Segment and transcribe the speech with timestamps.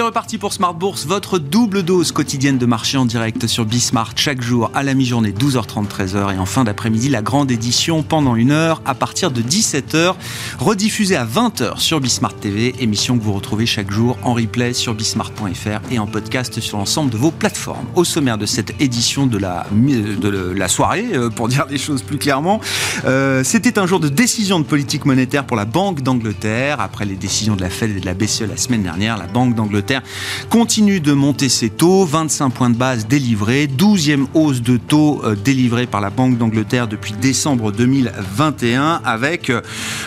[0.00, 4.12] C'est reparti pour Smart Bourse, votre double dose quotidienne de marché en direct sur Bismart
[4.16, 8.34] chaque jour à la mi-journée 12h30 13h et en fin d'après-midi la grande édition pendant
[8.34, 10.14] une heure à partir de 17h
[10.58, 14.94] rediffusée à 20h sur Bismart TV, émission que vous retrouvez chaque jour en replay sur
[14.94, 17.84] bismart.fr et en podcast sur l'ensemble de vos plateformes.
[17.94, 19.66] Au sommaire de cette édition de la,
[20.68, 22.62] soirée, euh, pour dire les choses plus clairement,
[23.04, 27.16] euh, c'était un jour de décision de politique monétaire pour la Banque d'Angleterre après les
[27.16, 29.18] décisions de la Fed et de la BCE la semaine dernière.
[29.18, 29.89] La Banque d'Angleterre
[30.48, 35.34] continue de monter ses taux, 25 points de base délivrés, 12e hausse de taux euh,
[35.34, 39.60] délivrée par la Banque d'Angleterre depuis décembre 2021 avec euh,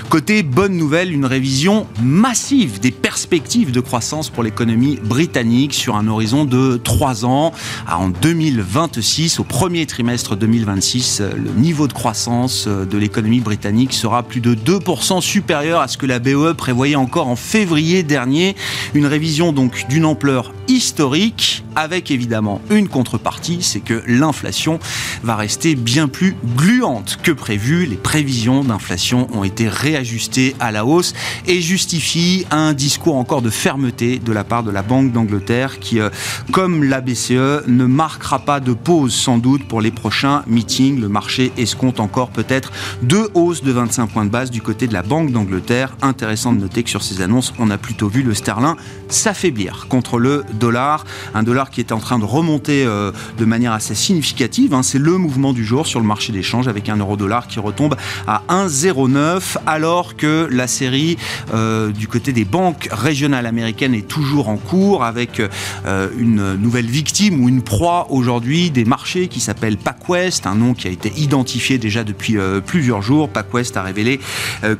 [0.10, 6.08] côté bonne nouvelle une révision massive des perspectives de croissance pour l'économie britannique sur un
[6.08, 7.54] horizon de 3 ans.
[7.92, 14.24] En 2026 au premier trimestre 2026 euh, le niveau de croissance de l'économie britannique sera
[14.24, 18.56] plus de 2% supérieur à ce que la BOE prévoyait encore en février dernier.
[18.94, 24.80] Une révision donc d'une ampleur historique, avec évidemment une contrepartie, c'est que l'inflation
[25.24, 27.86] va rester bien plus gluante que prévu.
[27.86, 31.14] Les prévisions d'inflation ont été réajustées à la hausse
[31.48, 36.00] et justifient un discours encore de fermeté de la part de la Banque d'Angleterre qui,
[36.00, 36.10] euh,
[36.52, 41.00] comme la BCE, ne marquera pas de pause sans doute pour les prochains meetings.
[41.00, 44.94] Le marché escompte encore peut-être deux hausses de 25 points de base du côté de
[44.94, 45.96] la Banque d'Angleterre.
[46.02, 48.64] Intéressant de noter que sur ces annonces, on a plutôt vu le sterling
[49.10, 49.53] s'affaiblir
[49.90, 51.06] contre le dollar.
[51.34, 54.74] Un dollar qui est en train de remonter euh, de manière assez significative.
[54.74, 54.84] Hein.
[54.84, 57.96] C'est le mouvement du jour sur le marché d'échange avec un euro-dollar qui retombe
[58.28, 61.18] à 1,09 alors que la série
[61.54, 65.42] euh, du côté des banques régionales américaines est toujours en cours avec
[65.86, 70.74] euh, une nouvelle victime ou une proie aujourd'hui des marchés qui s'appelle PacWest, un nom
[70.74, 73.30] qui a été identifié déjà depuis plusieurs jours.
[73.30, 74.20] PacWest a révélé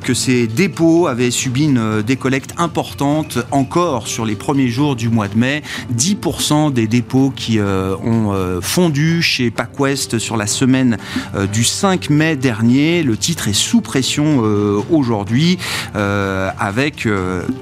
[0.02, 5.28] que ses dépôts avaient subi une décollecte importante encore sur les premiers jours du mois
[5.28, 5.62] de mai.
[5.96, 10.98] 10% des dépôts qui euh, ont euh, fondu chez PacWest sur la semaine
[11.34, 13.02] euh, du 5 mai dernier.
[13.02, 14.42] Le titre est sous pression
[14.90, 15.58] aujourd'hui
[15.94, 17.08] avec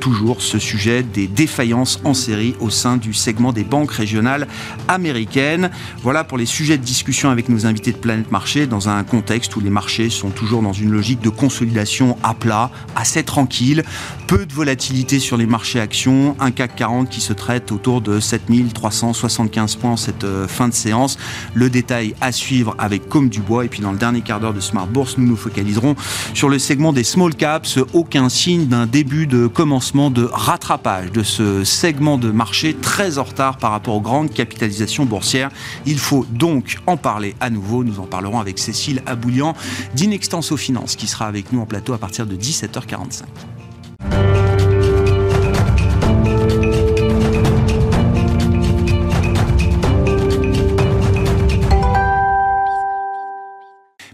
[0.00, 4.46] toujours ce sujet des défaillances en série au sein du segment des banques régionales
[4.88, 5.70] américaines.
[6.02, 9.54] Voilà pour les sujets de discussion avec nos invités de Planète Marché dans un contexte
[9.56, 13.84] où les marchés sont toujours dans une logique de consolidation à plat, assez tranquille,
[14.26, 18.20] peu de volatilité sur les marchés actions, un CAC 40 qui se traite autour de
[18.20, 21.18] 7375 points cette euh, fin de séance.
[21.54, 23.64] Le détail à suivre avec Comme du Bois.
[23.64, 25.96] Et puis dans le dernier quart d'heure de Smart Bourse, nous nous focaliserons
[26.34, 27.78] sur le segment des small caps.
[27.92, 33.24] Aucun signe d'un début de commencement de rattrapage de ce segment de marché très en
[33.24, 35.50] retard par rapport aux grandes capitalisations boursières.
[35.86, 37.84] Il faut donc en parler à nouveau.
[37.84, 39.54] Nous en parlerons avec Cécile Aboulian
[39.94, 43.22] d'Inextenso Finance qui sera avec nous en plateau à partir de 17h45.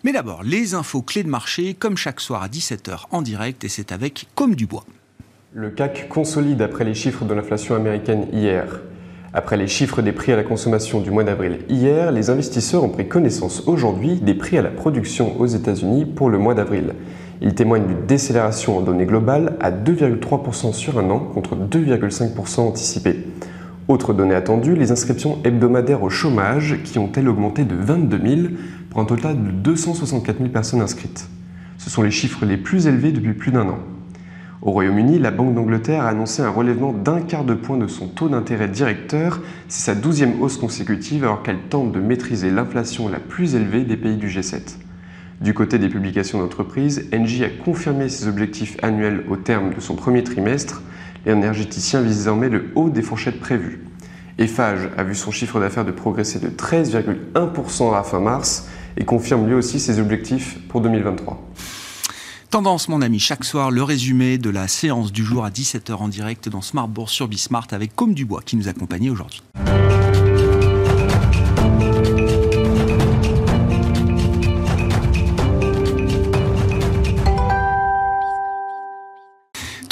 [0.05, 3.69] Mais d'abord, les infos clés de marché, comme chaque soir à 17h en direct, et
[3.69, 4.85] c'est avec Comme du Bois.
[5.53, 8.81] Le CAC consolide après les chiffres de l'inflation américaine hier.
[9.35, 12.89] Après les chiffres des prix à la consommation du mois d'avril hier, les investisseurs ont
[12.89, 16.95] pris connaissance aujourd'hui des prix à la production aux États-Unis pour le mois d'avril.
[17.41, 23.17] Ils témoignent d'une décélération en données globales à 2,3% sur un an contre 2,5% anticipé.
[23.89, 28.49] Autre donnée attendue, les inscriptions hebdomadaires au chômage qui ont elles augmenté de 22 000
[28.91, 31.29] pour un total de 264 000 personnes inscrites.
[31.77, 33.79] Ce sont les chiffres les plus élevés depuis plus d'un an.
[34.61, 38.09] Au Royaume-Uni, la Banque d'Angleterre a annoncé un relèvement d'un quart de point de son
[38.09, 39.41] taux d'intérêt directeur.
[39.69, 43.97] C'est sa douzième hausse consécutive alors qu'elle tente de maîtriser l'inflation la plus élevée des
[43.97, 44.79] pays du G7.
[45.41, 49.95] Du côté des publications d'entreprises, Engie a confirmé ses objectifs annuels au terme de son
[49.95, 50.83] premier trimestre.
[51.25, 53.85] L'énergéticien vise désormais le haut des fourchettes prévues.
[54.39, 59.47] Eiffage a vu son chiffre d'affaires de progresser de 13,1% à fin mars et confirme
[59.47, 61.41] lui aussi ses objectifs pour 2023.
[62.51, 66.09] Tendance, mon ami, chaque soir, le résumé de la séance du jour à 17h en
[66.09, 69.43] direct dans Smart Bourse sur Bismart avec Comme Dubois qui nous accompagnait aujourd'hui.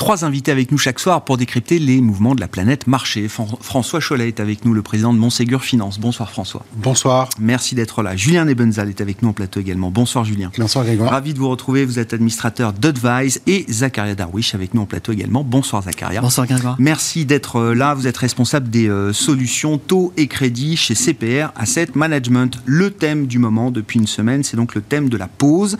[0.07, 3.27] Trois invités avec nous chaque soir pour décrypter les mouvements de la planète marché.
[3.27, 5.99] François Cholet est avec nous, le président de Montségur Finance.
[5.99, 6.65] Bonsoir François.
[6.77, 7.29] Bonsoir.
[7.41, 8.15] Merci d'être là.
[8.15, 9.91] Julien Nebenzal est avec nous en plateau également.
[9.91, 10.53] Bonsoir Julien.
[10.57, 11.11] Bonsoir Grégoire.
[11.11, 11.85] Ravi de vous retrouver.
[11.85, 15.43] Vous êtes administrateur d'Advise et Zakaria Darwish avec nous en plateau également.
[15.43, 16.21] Bonsoir Zakaria.
[16.21, 16.77] Bonsoir Grégoire.
[16.79, 17.95] Merci d'être euh, là.
[17.95, 22.61] Vous êtes responsable des euh, solutions taux et crédit chez CPR Asset Management.
[22.65, 25.77] Le thème du moment depuis une semaine, c'est donc le thème de la pause.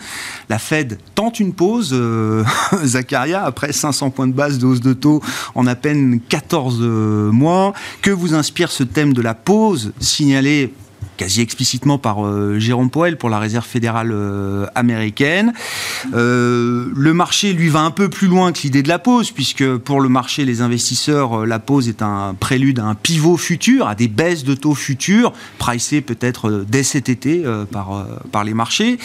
[0.49, 2.43] La Fed tente une pause, euh,
[2.83, 5.21] Zakaria, après 500 de base de hausse de taux
[5.53, 6.79] en à peine 14
[7.31, 7.73] mois.
[8.01, 10.71] Que vous inspire ce thème de la pause signalé
[11.17, 15.51] quasi explicitement par euh, Jérôme Powell pour la réserve fédérale euh, américaine.
[16.13, 19.77] Euh, le marché, lui, va un peu plus loin que l'idée de la pause, puisque
[19.77, 23.95] pour le marché, les investisseurs, la pause est un prélude à un pivot futur, à
[23.95, 28.99] des baisses de taux futurs, pricées peut-être dès cet été par, par les marchés.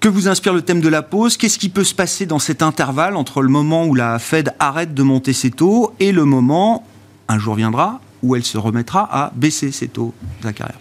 [0.00, 1.36] Que vous inspire le thème de la pause?
[1.36, 4.94] Qu'est-ce qui peut se passer dans cet intervalle entre le moment où la Fed arrête
[4.94, 6.86] de monter ses taux et le moment,
[7.26, 10.14] un jour viendra, où elle se remettra à baisser ses taux,
[10.44, 10.74] Zachary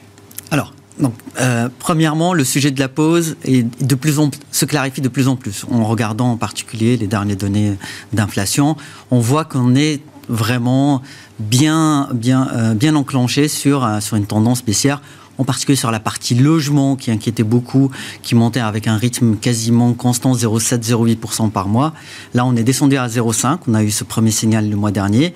[0.51, 5.01] Alors, donc, euh, premièrement, le sujet de la pause est de plus en, se clarifie
[5.01, 5.65] de plus en plus.
[5.71, 7.73] En regardant en particulier les dernières données
[8.13, 8.77] d'inflation,
[9.09, 9.99] on voit qu'on est
[10.29, 11.01] vraiment
[11.39, 15.01] bien, euh, enclenché sur, euh, sur une tendance baissière
[15.37, 17.91] en particulier sur la partie logement qui inquiétait beaucoup,
[18.21, 21.93] qui montait avec un rythme quasiment constant 0,7-0,8% par mois.
[22.33, 23.59] Là, on est descendu à 0,5.
[23.67, 25.33] On a eu ce premier signal le mois dernier.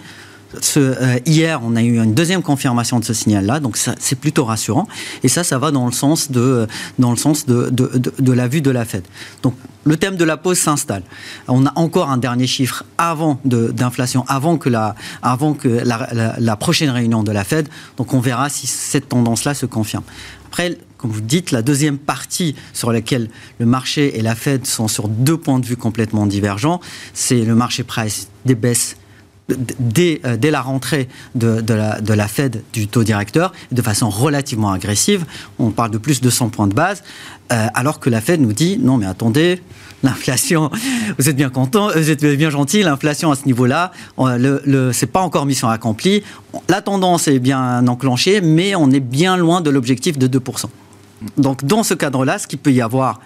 [0.77, 4.87] Euh, hier, on a eu une deuxième confirmation de ce signal-là, donc c'est plutôt rassurant.
[5.23, 6.67] Et ça, ça va dans le sens de,
[6.99, 9.03] dans le sens de, de, la vue de la Fed.
[9.43, 11.03] Donc le thème de la pause s'installe.
[11.47, 16.89] On a encore un dernier chiffre avant d'inflation, avant que, la, avant que la, prochaine
[16.89, 17.67] réunion de la Fed.
[17.97, 20.03] Donc on verra si cette tendance-là se confirme.
[20.47, 24.87] Après, comme vous dites, la deuxième partie sur laquelle le marché et la Fed sont
[24.87, 26.79] sur deux points de vue complètement divergents,
[27.13, 28.97] c'est le marché price des baisses
[29.79, 31.63] dès, euh, dès, la rentrée de,
[32.13, 35.25] la, Fed du taux directeur, de façon relativement agressive.
[35.59, 37.03] On parle de plus de 100 points de base,
[37.51, 39.61] euh, alors que la Fed nous dit non, mais attendez,
[40.03, 40.69] l'inflation,
[41.17, 45.07] vous êtes bien content, vous êtes bien gentil, l'inflation à ce niveau-là, le, le c'est
[45.07, 46.23] pas encore mission accomplie.
[46.69, 50.65] La tendance est bien enclenchée, mais on est bien loin de l'objectif de 2%.
[51.37, 53.19] Donc, dans ce cadre-là, ce qu'il peut y avoir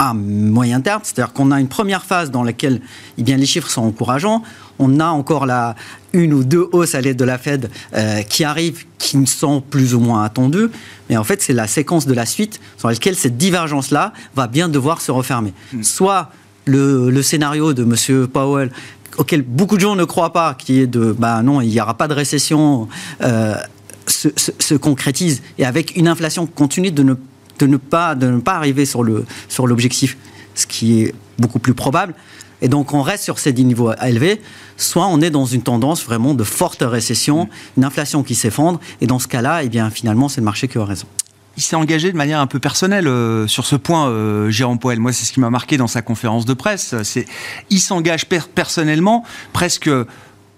[0.00, 2.80] à moyen terme, c'est-à-dire qu'on a une première phase dans laquelle
[3.18, 4.42] eh bien, les chiffres sont encourageants.
[4.78, 5.76] On a encore la
[6.14, 9.94] une ou deux hausses à l'aide de la Fed euh, qui arrivent, qui sont plus
[9.94, 10.68] ou moins attendues.
[11.10, 14.70] Mais en fait, c'est la séquence de la suite sur laquelle cette divergence-là va bien
[14.70, 15.52] devoir se refermer.
[15.74, 15.82] Hmm.
[15.82, 16.30] Soit
[16.64, 18.26] le, scénario de M.
[18.26, 18.72] Powell,
[19.18, 21.92] auquel beaucoup de gens ne croient pas, qui est de bah non, il n'y aura
[21.92, 22.88] pas de récession.
[23.20, 23.54] Euh,
[24.06, 27.14] se, se, concrétise et avec une inflation continue de ne
[27.64, 30.16] de ne pas, de ne pas arriver sur, le, sur l'objectif,
[30.54, 32.14] ce qui est beaucoup plus probable.
[32.62, 34.40] Et donc on reste sur ces niveaux élevés,
[34.76, 39.06] soit on est dans une tendance vraiment de forte récession, une inflation qui s'effondre, et
[39.06, 41.06] dans ce cas-là, eh bien, finalement, c'est le marché qui a raison.
[41.56, 44.98] Il s'est engagé de manière un peu personnelle euh, sur ce point, euh, Jérôme Poel.
[45.00, 46.94] Moi, c'est ce qui m'a marqué dans sa conférence de presse.
[47.02, 47.26] C'est,
[47.70, 49.90] il s'engage personnellement, presque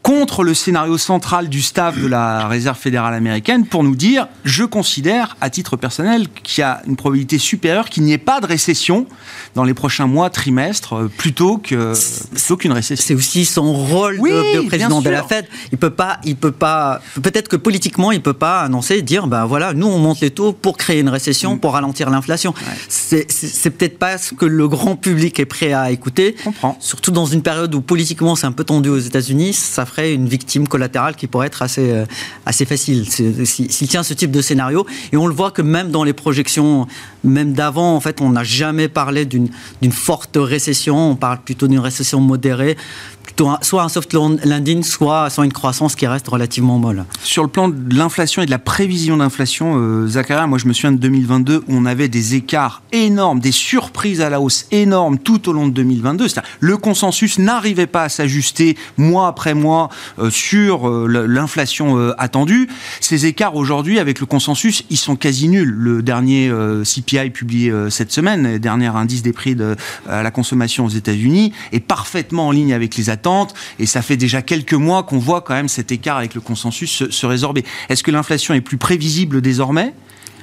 [0.02, 4.64] contre le scénario central du staff de la Réserve fédérale américaine pour nous dire je
[4.64, 8.46] considère, à titre personnel, qu'il y a une probabilité supérieure qu'il n'y ait pas de
[8.46, 9.06] récession
[9.54, 11.92] dans les prochains mois, trimestres, euh, plutôt que
[12.32, 13.04] plutôt qu'une récession.
[13.06, 15.46] C'est aussi son rôle de, président de la Fed.
[15.70, 17.00] Il peut pas, il peut pas.
[17.22, 20.52] Peut-être que politiquement, il peut pas annoncer, dire ben voilà, nous on monte les taux
[20.52, 22.54] pour créer une récession, pour ralentir l'inflation.
[22.88, 26.34] C'est peut-être pas ce que le grand public est prêt à écouter.
[26.42, 26.76] comprends.
[26.80, 30.68] Surtout dans une période où politiquement c'est un peu tendu aux États-Unis, ça une victime
[30.68, 32.04] collatérale qui pourrait être assez, euh,
[32.46, 34.86] assez facile s'il tient ce type de scénario.
[35.12, 36.86] Et on le voit que même dans les projections,
[37.24, 39.50] même d'avant, en fait, on n'a jamais parlé d'une
[39.90, 41.10] forte récession.
[41.10, 42.76] On parle plutôt d'une récession modérée
[43.22, 47.04] plutôt soit un soft landing, soit, soit une croissance qui reste relativement molle.
[47.22, 50.72] Sur le plan de l'inflation et de la prévision d'inflation, euh, Zachary, moi je me
[50.72, 55.18] souviens de 2022 où on avait des écarts énormes, des surprises à la hausse énormes
[55.18, 56.26] tout au long de 2022.
[56.60, 59.81] Le consensus n'arrivait pas à s'ajuster mois après mois
[60.18, 62.68] euh, sur euh, l'inflation euh, attendue.
[63.00, 65.70] Ces écarts aujourd'hui avec le consensus, ils sont quasi nuls.
[65.70, 66.50] Le dernier
[66.84, 69.76] CPI publié cette semaine, dernier indice des prix de,
[70.08, 73.54] à la consommation aux États-Unis, est parfaitement en ligne avec les attentes.
[73.78, 77.08] Et ça fait déjà quelques mois qu'on voit quand même cet écart avec le consensus
[77.10, 77.64] se, résorber.
[77.88, 79.94] Est-ce que l'inflation est plus prévisible désormais?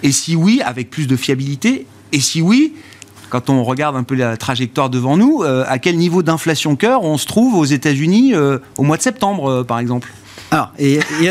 [0.03, 1.85] Et si oui, avec plus de fiabilité?
[2.11, 2.73] Et si oui,
[3.29, 7.03] quand on regarde un peu la trajectoire devant nous, euh, à quel niveau d'inflation cœur
[7.03, 10.09] on se trouve aux États-Unis euh, au mois de septembre, euh, par exemple
[10.51, 11.29] alors, il y,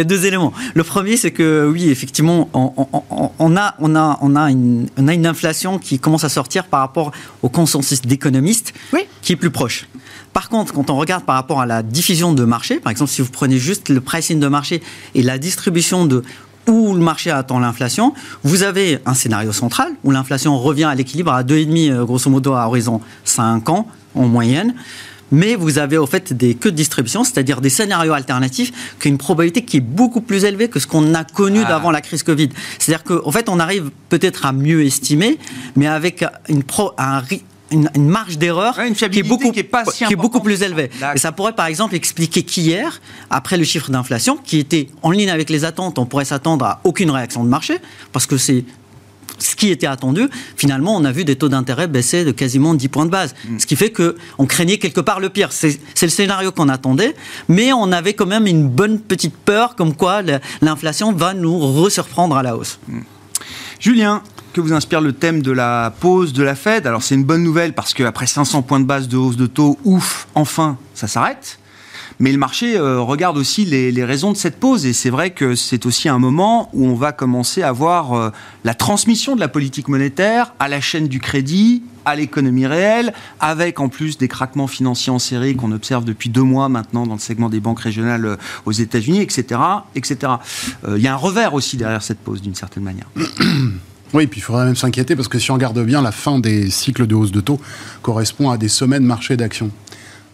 [0.00, 0.52] a deux, éléments.
[0.74, 5.14] Le premier, c'est que oui, effectivement, on, a, on, a, on, a une, on a
[5.14, 7.10] une inflation qui commence à sortir par rapport
[7.42, 8.74] au consensus d'économistes,
[9.22, 9.86] qui est plus proche.
[10.34, 13.22] Par contre, quand on regarde par rapport à la diffusion de marché, par exemple, si
[13.22, 14.82] vous prenez juste le pricing de marché
[15.14, 16.22] et la distribution de
[16.68, 21.32] où le marché attend l'inflation, vous avez un scénario central où l'inflation revient à l'équilibre
[21.32, 24.74] à 2,5 euh, grosso modo à horizon 5 ans en moyenne.
[25.30, 29.10] Mais vous avez au fait des queues de distribution, c'est-à-dire des scénarios alternatifs, qui ont
[29.10, 31.68] une probabilité qui est beaucoup plus élevée que ce qu'on a connu ah.
[31.68, 32.48] d'avant la crise Covid.
[32.78, 35.38] C'est-à-dire qu'en fait, on arrive peut-être à mieux estimer,
[35.76, 37.22] mais avec une pro, un,
[37.70, 40.90] une, marge d'erreur qui est beaucoup, qui est pas qui est beaucoup plus élevée.
[41.14, 45.30] Et ça pourrait par exemple expliquer qu'hier, après le chiffre d'inflation, qui était en ligne
[45.30, 47.78] avec les attentes, on pourrait s'attendre à aucune réaction de marché,
[48.12, 48.64] parce que c'est
[49.38, 52.88] ce qui était attendu, finalement, on a vu des taux d'intérêt baisser de quasiment 10
[52.88, 53.34] points de base.
[53.48, 53.58] Mm.
[53.58, 55.52] Ce qui fait qu'on craignait quelque part le pire.
[55.52, 57.14] C'est le scénario qu'on attendait,
[57.48, 60.22] mais on avait quand même une bonne petite peur comme quoi
[60.60, 62.78] l'inflation va nous resurprendre à la hausse.
[62.88, 63.00] Mm.
[63.80, 64.22] Julien,
[64.58, 67.44] que vous inspire le thème de la pause de la Fed Alors c'est une bonne
[67.44, 71.58] nouvelle parce qu'après 500 points de base de hausse de taux, ouf, enfin, ça s'arrête.
[72.18, 74.84] Mais le marché euh, regarde aussi les, raisons de cette pause.
[74.86, 78.30] Et c'est vrai que c'est aussi un moment où on va commencer à voir euh,
[78.64, 83.78] la transmission de la politique monétaire à la chaîne du crédit, à l'économie réelle, avec
[83.78, 87.20] en plus des craquements financiers en série qu'on observe depuis deux mois maintenant dans le
[87.20, 88.36] segment des banques régionales euh,
[88.66, 89.60] aux États-Unis, etc.
[89.94, 90.32] etc.
[90.88, 93.06] Il y a un revers aussi derrière cette pause, d'une certaine manière.
[94.14, 96.70] Oui, puis il faudrait même s'inquiéter parce que si on regarde bien, la fin des
[96.70, 97.60] cycles de hausse de taux
[98.02, 99.70] correspond à des semaines marché d'actions.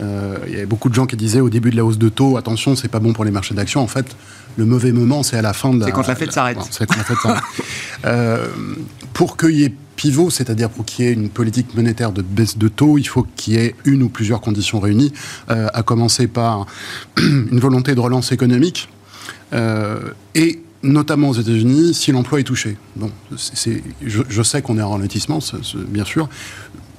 [0.01, 2.09] Euh, il y avait beaucoup de gens qui disaient au début de la hausse de
[2.09, 3.81] taux, attention, c'est pas bon pour les marchés d'actions.
[3.81, 4.17] En fait,
[4.57, 5.87] le mauvais moment, c'est à la fin de la.
[5.87, 6.59] C'est quand la fête s'arrête.
[6.71, 7.43] c'est quand la fête s'arrête.
[8.07, 8.49] Euh,
[9.15, 12.59] pour qu'il y ait pivot, c'est-à-dire pour qu'il y ait une politique monétaire de baisse
[12.59, 15.11] de taux, il faut qu'il y ait une ou plusieurs conditions réunies,
[15.49, 16.67] euh, à commencer par
[17.17, 18.91] une volonté de relance économique
[20.35, 22.77] et notamment aux États-Unis, si l'emploi est touché.
[22.95, 25.41] Bon, je, sais qu'on est en ralentissement,
[25.89, 26.29] bien sûr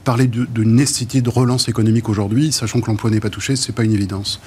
[0.06, 3.84] parler de, nécessité de relance économique aujourd'hui, sachant que l'emploi n'est pas touché, c'est pas
[3.84, 4.40] une évidence.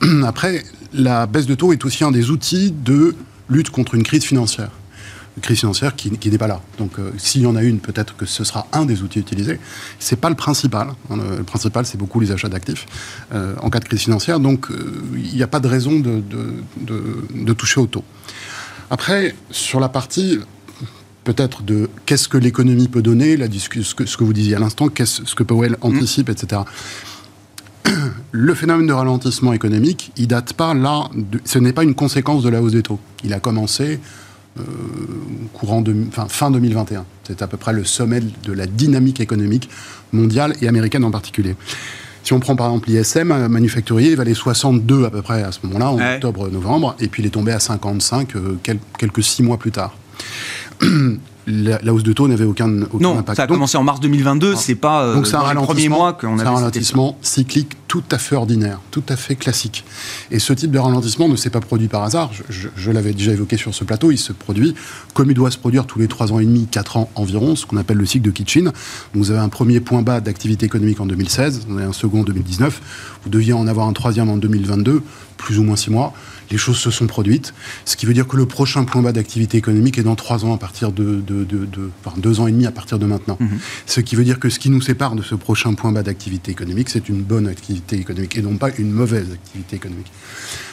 [0.24, 3.16] Après, la baisse de taux est aussi un des outils de
[3.48, 4.70] lutte contre une crise financière.
[5.36, 6.60] Une crise financière qui, n'est pas là.
[6.78, 9.58] Donc, euh, s'il y en a une, peut-être que ce sera un des outils utilisés.
[9.98, 10.88] C'est pas le principal.
[11.10, 12.86] Hein, le, principal, c'est beaucoup les achats d'actifs
[13.32, 14.40] euh, en cas de crise financière.
[14.40, 16.22] Donc, euh, il n'y a pas de raison de,
[16.80, 18.04] de toucher au taux.
[18.90, 20.38] Après, sur la partie
[21.24, 24.58] peut-être de qu'est-ce que l'économie peut donner, la ce, que, ce que vous disiez à
[24.58, 26.62] l'instant, qu'est-ce ce que Powell anticipe, etc.
[28.30, 31.10] Le phénomène de ralentissement économique, il date pas là,
[31.44, 32.98] ce n'est pas une conséquence de la hausse des taux.
[33.24, 34.00] Il a commencé
[34.58, 34.62] euh,
[35.52, 35.94] courant de,
[36.28, 37.04] fin 2021.
[37.24, 39.68] C'est à peu près le sommet de la dynamique économique
[40.12, 41.56] mondiale et américaine en particulier.
[42.28, 45.50] Si on prend par exemple l'ISM euh, manufacturier, il valait 62 à peu près à
[45.50, 48.58] ce moment-là, en octobre-novembre, et puis il est tombé à 55 euh,
[48.98, 49.96] quelques six mois plus tard.
[51.48, 54.74] la, hausse de taux n'avait aucun, aucun non, Ça a commencé en mars 2022, c'est
[54.74, 58.36] pas euh, donc c'est un ralentissement, mois qu'on a un ralentissement cyclique tout à fait
[58.36, 59.84] ordinaire, tout à fait classique.
[60.30, 62.30] Et ce type de ralentissement ne s'est pas produit par hasard.
[62.50, 64.10] Je, l'avais déjà évoqué sur ce plateau.
[64.10, 64.74] Il se produit
[65.14, 67.64] comme il doit se produire tous les 3 ans et demi, 4 ans environ, ce
[67.64, 68.72] qu'on appelle le cycle de Kitchen.
[69.14, 72.24] Vous avez un premier point bas d'activité économique en 2016, vous avez un second en
[72.24, 72.80] 2019.
[73.24, 75.02] Vous deviez en avoir un troisième en 2022,
[75.38, 76.12] plus ou moins 6 mois
[76.50, 79.58] les choses se sont produites, ce qui veut dire que le prochain point bas d'activité
[79.58, 81.46] économique est dans trois ans à partir de, de,
[82.04, 83.36] enfin, deux ans et demi à partir de maintenant.
[83.40, 83.58] Mhm.
[83.86, 86.50] Ce qui veut dire que ce qui nous sépare de ce prochain point bas d'activité
[86.50, 90.10] économique, c'est une bonne activité économique et non pas une mauvaise activité économique.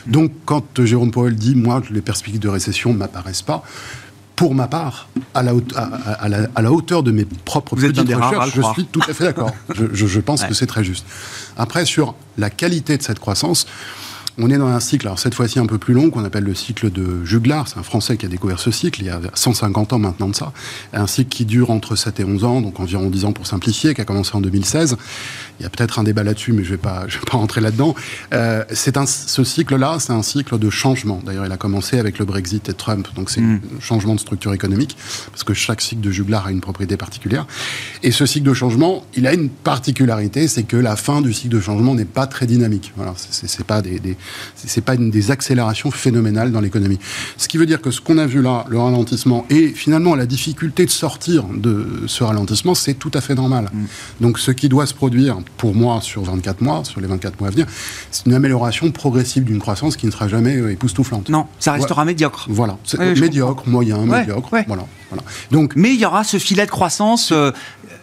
[0.08, 3.63] Donc, quand Jérôme Powell dit, moi, les perspectives de récession ne m'apparaissent pas,
[4.36, 8.62] pour ma part, à la, à, la, hauteur de mes propres Vous petites recherches, je
[8.74, 9.51] suis tout à fait d'accord.
[9.74, 11.05] je, je, pense que c'est très juste.
[11.58, 13.65] Après, sur la qualité de cette croissance,
[14.38, 16.54] on est dans un cycle, alors cette fois-ci un peu plus long, qu'on appelle le
[16.54, 17.68] cycle de Juglar.
[17.68, 20.36] C'est un Français qui a découvert ce cycle il y a 150 ans maintenant de
[20.36, 20.51] ça.
[20.94, 23.94] Un cycle qui dure entre 7 et 11 ans, donc environ 10 ans pour simplifier,
[23.94, 24.98] qui a commencé en 2016.
[25.59, 27.38] Il y a peut-être un débat là-dessus, mais je ne vais pas, je vais pas
[27.38, 27.95] rentrer là-dedans.
[28.33, 28.63] Euh,
[28.95, 31.21] un, ce cycle-là, c'est un cycle de changement.
[31.25, 33.62] D'ailleurs, il a commencé avec le Brexit et Trump, donc c'est mm.
[33.77, 34.95] un changement de structure économique,
[35.31, 37.45] parce que chaque cycle de Juglar a une propriété particulière.
[38.03, 41.55] Et ce cycle de changement, il a une particularité, c'est que la fin du cycle
[41.55, 42.93] de changement n'est pas très dynamique.
[42.95, 44.17] Voilà, c'est pas des, des
[44.55, 47.00] c'est pas une des accélérations phénoménales dans l'économie.
[47.38, 50.25] Ce qui veut dire que ce qu'on a vu là, le ralentissement et finalement la
[50.25, 53.69] difficulté de sortir de ce ralentissement, c'est tout à fait normal.
[53.74, 53.85] Mm.
[54.21, 57.49] Donc ce qui doit se produire pour moi sur 24 mois, sur les 24 mois
[57.49, 57.65] à venir,
[58.11, 61.29] c'est une amélioration progressive d'une croissance qui ne sera jamais euh, époustouflante.
[61.29, 62.47] Non, ça restera médiocre.
[62.49, 64.49] Voilà, médiocre, moyen, médiocre.
[64.67, 65.23] Voilà, voilà.
[65.51, 67.51] Donc, mais il y aura ce filet de croissance euh,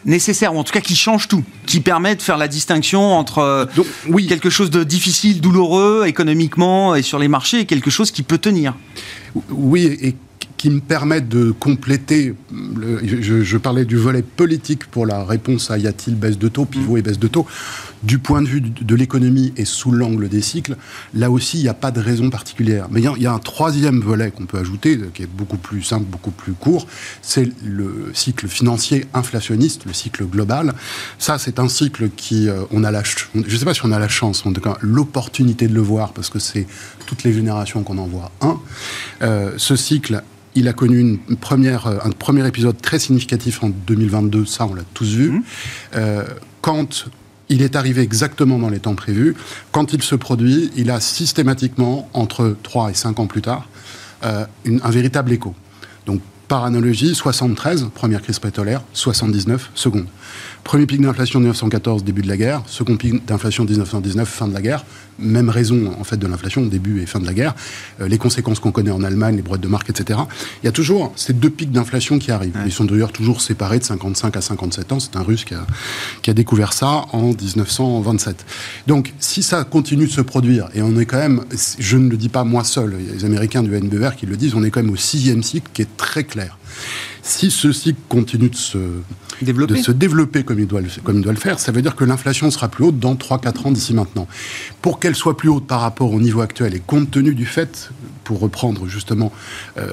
[0.05, 3.39] nécessaire, ou en tout cas qui change tout, qui permet de faire la distinction entre
[3.39, 3.67] euh,
[4.09, 4.27] oui.
[4.27, 8.39] quelque chose de difficile, douloureux économiquement et sur les marchés, et quelque chose qui peut
[8.39, 8.75] tenir.
[9.51, 10.17] Oui, et
[10.63, 12.37] qui me permettent de compléter.
[12.53, 16.99] je, parlais du volet politique pour la réponse à y a-t-il baisse de taux, pivot
[16.99, 17.49] et baisse de taux.
[18.05, 20.77] Du point de vue de l'économie et sous l'angle des cycles,
[21.15, 22.87] là aussi, il n'y a pas de raison particulière.
[22.93, 26.05] Mais il y, a un troisième volet qu'on peut ajouter, qui est beaucoup plus simple,
[26.05, 26.87] beaucoup plus court,
[27.23, 30.75] c'est le cycle financier inflationniste, le cycle global.
[31.19, 33.91] Ça, c'est un cycle qui, euh, on a la, je ne sais pas si on
[33.91, 36.69] a la chance, en tout cas l'opportunité de le voir, parce que c'est
[37.07, 38.61] toutes les générations qu'on en voit un.
[39.23, 40.23] Euh, ce cycle
[40.55, 44.75] il a connu une première, euh, un premier épisode très significatif en 2022, ça on
[44.75, 45.31] l'a tous vu.
[45.31, 45.43] Mmh.
[45.97, 46.25] Euh,
[46.61, 47.07] quand
[47.53, 49.35] il est arrivé exactement dans les temps prévus.
[49.73, 53.69] Quand il se produit, il a systématiquement, entre 3 et 5 ans plus tard,
[54.25, 55.55] euh, un véritable écho.
[56.07, 60.07] Donc, par analogie, 73, première crise pétrolière, 79, seconde.
[60.65, 62.63] Premier pic d'inflation 1914, début de la guerre.
[62.67, 64.85] Second pic d'inflation 1919, fin de la guerre.
[65.19, 67.55] Même raison, en fait, de l'inflation, début et fin de la guerre.
[68.01, 70.21] Euh, les conséquences qu'on connaît en Allemagne, les boîtes de marque, etc.
[70.63, 72.57] Il y a toujours ces deux pics d'inflation qui arrivent.
[72.65, 75.01] Ils sont d'ailleurs toujours séparés de 55 à 57 ans.
[75.01, 75.67] C'est un Russe qui a,
[76.23, 78.47] qui a découvert ça en 1927.
[78.87, 81.43] Donc, si ça continue de se produire, et on est quand même,
[81.79, 84.27] je ne le dis pas moi seul, il y a les Américains du NBR qui
[84.27, 86.57] le disent, on est quand même au sixième cycle qui est très clair.
[87.23, 88.79] Si ce cycle continue de se
[89.45, 91.83] développer, de se développer comme, il doit le, comme il doit le faire, ça veut
[91.83, 94.27] dire que l'inflation sera plus haute dans 3-4 ans d'ici maintenant.
[94.81, 97.91] Pour qu'elle soit plus haute par rapport au niveau actuel, et compte tenu du fait,
[98.25, 99.33] pour reprendre justement
[99.79, 99.87] euh,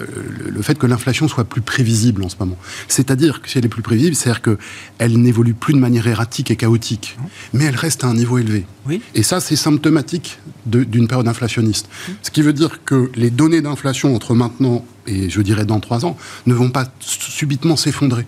[0.47, 3.69] le, fait que l'inflation soit plus prévisible en ce moment, c'est-à-dire que si elle est
[3.69, 7.17] plus prévisible, c'est-à-dire qu'elle n'évolue plus de manière erratique et chaotique,
[7.53, 8.65] mais elle reste à un niveau élevé.
[8.87, 9.01] Oui.
[9.15, 11.89] Et ça, c'est symptomatique d'une période inflationniste.
[12.21, 16.05] Ce qui veut dire que les données d'inflation entre maintenant et je dirais dans 3
[16.05, 18.25] ans, ne vont pas subitement s'effondrer.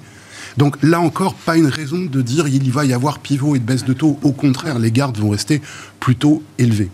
[0.58, 3.64] Donc là encore, pas une raison de dire il va y avoir pivot et de
[3.64, 4.20] baisse de taux.
[4.24, 5.62] Au contraire, les gardes vont rester
[6.00, 6.90] plutôt élevés.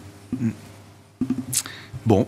[2.05, 2.27] Bon,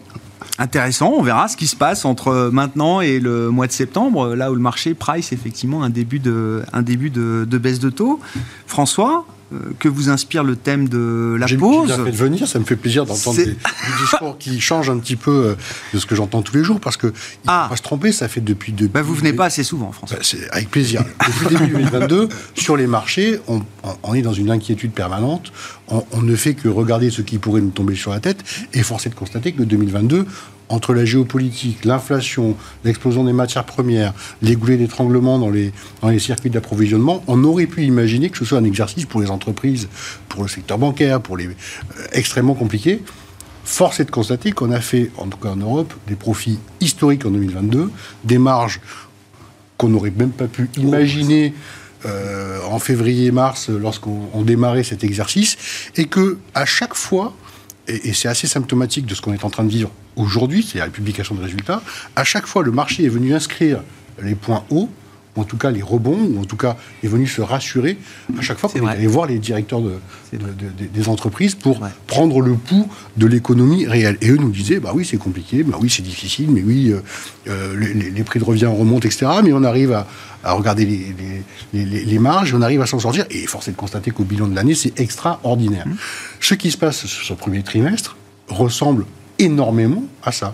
[0.58, 1.14] intéressant.
[1.18, 4.56] On verra ce qui se passe entre maintenant et le mois de septembre, là où
[4.56, 6.64] le marché price effectivement un début de,
[7.46, 8.20] baisse de taux.
[8.68, 9.26] François,
[9.80, 11.88] que vous inspire le thème de la pause.
[11.88, 13.56] J'ai fait de venir, ça me fait plaisir d'entendre des,
[14.02, 15.56] discours qui changent un petit peu euh,
[15.94, 17.14] de ce que j'entends tous les jours, parce que il
[17.48, 17.64] ah.
[17.64, 18.72] faut pas se tromper, ça fait depuis...
[18.72, 20.18] depuis bah vous venez pas assez souvent, François.
[20.18, 21.04] Bah, c'est avec plaisir.
[21.28, 23.62] depuis début 2022, sur les marchés, on,
[24.04, 25.52] on, est dans une inquiétude permanente,
[25.88, 28.84] on, on, ne fait que regarder ce qui pourrait nous tomber sur la tête, et
[28.84, 30.26] force est de constater que 2022,
[30.70, 35.72] entre la géopolitique, l'inflation, l'explosion des matières premières, les goulets d'étranglement dans les,
[36.20, 39.90] circuits d'approvisionnement, on aurait pu imaginer que ce soit un exercice pour les entreprises,
[40.30, 41.52] pour le secteur bancaire, pour les euh,
[42.12, 43.02] extrêmement compliqué.
[43.66, 47.26] Force est de constater qu'on a fait, en tout cas en Europe, des profits historiques
[47.26, 47.92] en 2022,
[48.24, 48.80] des marges
[49.78, 51.54] qu'on n'aurait même pas pu imaginer
[52.06, 55.58] euh, en février-mars lorsqu'on démarrait cet exercice,
[55.96, 57.34] et que à chaque fois,
[57.90, 60.88] et, c'est assez symptomatique de ce qu'on est en train de vivre aujourd'hui, c'est la
[60.88, 61.82] publication de résultats,
[62.16, 63.82] à chaque fois le marché est venu inscrire
[64.22, 64.90] les points hauts,
[65.40, 67.98] ou en tout cas les rebonds, ou en tout cas est venu se rassurer
[68.38, 69.94] à chaque fois qu'on est allé voir les directeurs de,
[70.34, 74.18] des entreprises pour prendre le pouls de l'économie réelle.
[74.22, 77.02] Et eux nous disaient, bah oui c'est compliqué, bah oui c'est difficile, mais oui euh,
[77.48, 79.28] euh, les, prix de revient remontent, etc.
[79.44, 79.94] Mais on arrive
[80.44, 80.86] à, regarder
[81.74, 84.48] les, les, marges, on arrive à s'en sortir, et force est de constater qu'au bilan
[84.48, 85.88] de l'année c'est extraordinaire.
[85.88, 85.96] Mmh.
[86.40, 89.06] Ce qui se passe sur ce premier trimestre ressemble
[89.38, 90.54] énormément à ça.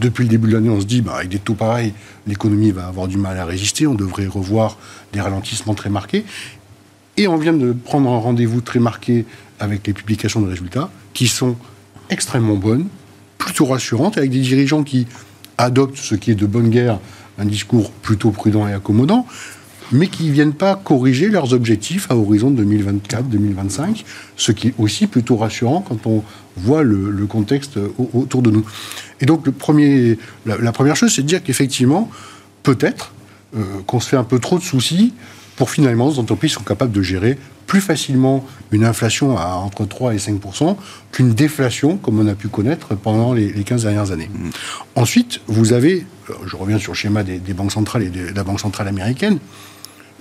[0.00, 1.92] Depuis le début de l'année, on se dit, bah, avec des taux pareils,
[2.26, 4.78] l'économie va avoir du mal à résister, on devrait revoir
[5.12, 6.24] des ralentissements très marqués.
[7.16, 9.24] Et on vient de prendre un rendez-vous très marqué
[9.58, 11.56] avec les publications de résultats, qui sont
[12.10, 12.88] extrêmement bonnes,
[13.38, 15.06] plutôt rassurantes, avec des dirigeants qui
[15.58, 17.00] adoptent ce qui est de bonne guerre,
[17.38, 19.26] un discours plutôt prudent et accommodant,
[19.92, 24.04] mais qui ne viennent pas corriger leurs objectifs à horizon 2024-2025,
[24.36, 26.22] ce qui est aussi plutôt rassurant quand on
[26.56, 27.78] voit le, contexte
[28.14, 28.64] autour de nous.
[29.20, 32.10] Et donc, le premier, la, première chose, c'est de dire qu'effectivement,
[32.62, 33.12] peut-être
[33.56, 35.12] euh, qu'on se fait un peu trop de soucis
[35.56, 40.14] pour finalement, les entreprises sont capables de gérer plus facilement une inflation à entre 3
[40.14, 40.76] et 5%
[41.10, 44.30] qu'une déflation, comme on a pu connaître pendant les, 15 dernières années.
[44.32, 44.50] Mmh.
[44.94, 48.34] Ensuite, vous avez, euh, je reviens sur le schéma des, des banques centrales et de
[48.34, 49.38] la Banque centrale américaine,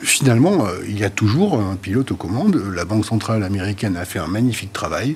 [0.06, 2.62] finalement, euh, il y a toujours un pilote aux commandes.
[2.74, 5.16] La Banque centrale américaine a fait un magnifique travail.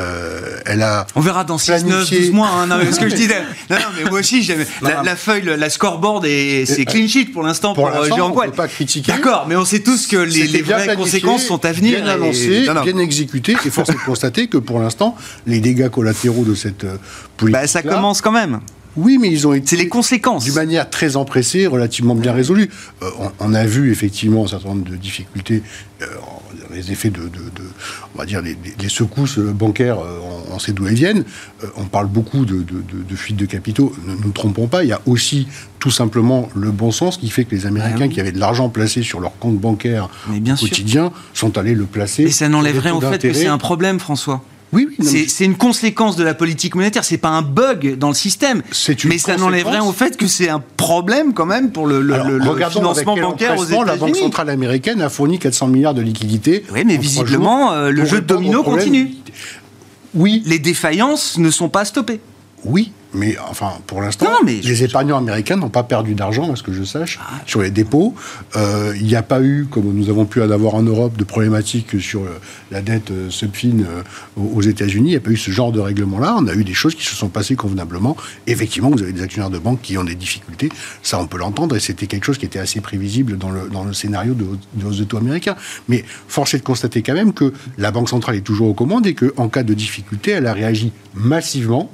[0.00, 2.48] Euh, elle a On verra dans 6, 9, 12 mois.
[2.48, 3.42] Hein, non, ce que je disais.
[3.68, 4.42] Non, non, mais moi aussi,
[4.80, 8.40] la, la, feuille, la scoreboard, et c'est clean sheet pour l'instant pour, pour Jérôme On
[8.40, 9.12] ne peut pas critiquer.
[9.12, 12.00] D'accord, mais on sait tous que les, les vraies conséquences sont à venir.
[12.00, 13.56] Bien annoncées, bien exécutées.
[13.64, 15.16] Et force est de constater que pour l'instant,
[15.46, 16.96] les dégâts collatéraux de cette euh,
[17.36, 17.60] politique.
[17.60, 18.60] Bah, ça commence quand même.
[18.96, 19.68] Oui, mais ils ont été.
[19.68, 20.44] C'est les conséquences.
[20.44, 22.68] D'une manière très empressée, relativement bien résolue.
[23.02, 25.62] Euh, on, a vu effectivement un certain nombre de difficultés,
[26.02, 26.06] euh,
[26.74, 27.20] les effets de,
[28.14, 28.56] on va dire, les,
[28.88, 30.18] secousses bancaires, euh,
[30.50, 31.24] on, sait d'où elles viennent.
[31.76, 32.64] on parle beaucoup de,
[33.14, 33.94] fuite de capitaux.
[34.06, 37.44] Ne nous trompons pas, il y a aussi tout simplement le bon sens qui fait
[37.44, 40.08] que les Américains qui avaient de l'argent placé sur leur compte bancaire
[40.60, 42.24] quotidien sont allés le placer.
[42.24, 44.42] Et ça n'enlèverait en fait que c'est un problème, François.
[44.72, 47.04] Oui, c'est une conséquence de la politique monétaire.
[47.04, 48.62] C'est pas un bug dans le système.
[49.04, 52.14] mais ça n'enlève rien au fait que c'est un problème quand même pour le, le,
[52.70, 53.84] financement bancaire aux États-Unis.
[53.86, 56.64] La Banque centrale américaine a fourni 400 milliards de liquidités.
[56.72, 59.10] Oui, mais visiblement le jeu de domino continue.
[60.14, 60.42] Oui.
[60.46, 62.20] Les défaillances ne sont pas stoppées.
[62.64, 66.72] Oui, Mais enfin, pour l'instant, les épargnants américains n'ont pas perdu d'argent, à ce que
[66.72, 67.40] je sache, Ah.
[67.46, 68.14] sur les dépôts.
[68.56, 71.24] Euh, il n'y a pas eu, comme nous avons pu en avoir en Europe, de
[71.24, 74.02] problématiques sur euh, la dette euh, subfin euh,
[74.36, 75.10] aux États-Unis.
[75.10, 76.36] Il n'y a pas eu ce genre de règlement-là.
[76.38, 78.16] On a eu des choses qui se sont passées convenablement.
[78.46, 80.70] Effectivement, vous avez des actionnaires de banque qui ont des difficultés.
[81.02, 81.76] Ça, on peut l'entendre.
[81.76, 84.86] Et c'était quelque chose qui était assez prévisible dans le, dans le scénario de, de
[84.86, 85.56] hausse de taux américains.
[85.88, 89.06] Mais force est de constater quand même que la Banque centrale est toujours aux commandes
[89.06, 91.90] et qu'en cas de difficulté, elle a réagi massivement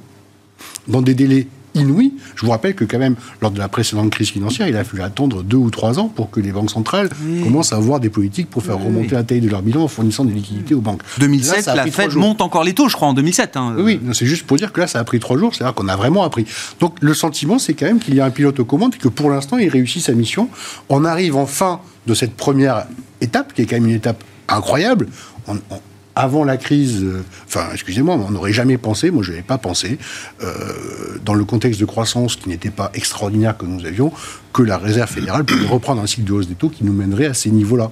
[0.87, 2.13] dans des délais inouïs.
[2.35, 5.03] Je vous rappelle que quand même, lors de la précédente crise financière, il a fallu
[5.03, 7.09] attendre deux ou trois ans pour que les banques centrales
[7.43, 9.13] commencent à avoir des politiques pour faire Oui, remonter oui.
[9.13, 11.03] la taille de leur bilan en fournissant des liquidités aux banques.
[11.03, 13.55] Là, 2007, ça a la Fed monte encore les taux, je crois, en 2007.
[13.55, 13.75] hein.
[13.77, 15.95] Oui, c'est juste pour dire que là, ça a pris trois jours, c'est-à-dire qu'on a
[15.95, 16.45] vraiment appris.
[16.79, 19.07] Donc le sentiment, c'est quand même qu'il y a un pilote aux commandes et que
[19.07, 20.49] pour l'instant, il réussit sa mission.
[20.89, 22.87] On arrive en fin de cette première
[23.21, 25.07] étape, qui est quand même une étape incroyable.
[25.47, 25.79] On- on-
[26.19, 29.97] avant la crise, euh, enfin, excusez-moi, on n'aurait jamais pensé, moi je n'avais pas pensé,
[30.43, 34.11] euh, dans le contexte de croissance qui n'était pas extraordinaire que nous avions,
[34.51, 37.27] que la Réserve fédérale pouvait reprendre un cycle de hausse des taux qui nous mènerait
[37.27, 37.89] à ces niveaux-là.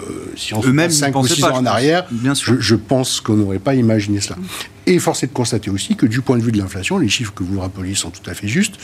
[0.00, 2.54] Euh, si on se n'y 5 ou pensaient 6 pas, ans en arrière, Bien sûr.
[2.54, 4.36] je, je pense qu'on n'aurait pas imaginé cela.
[4.86, 7.32] Et force est de constater aussi que du point de vue de l'inflation, les chiffres
[7.34, 8.74] que vous rappeliez sont tout à fait justes.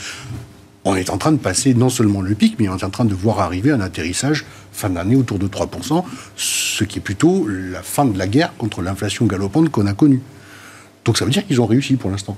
[0.83, 3.05] On est en train de passer non seulement le pic, mais on est en train
[3.05, 6.03] de voir arriver un atterrissage fin d'année autour de 3%,
[6.35, 10.21] ce qui est plutôt la fin de la guerre contre l'inflation galopante qu'on a connue.
[11.05, 12.35] Donc ça veut dire qu'ils ont réussi pour l'instant.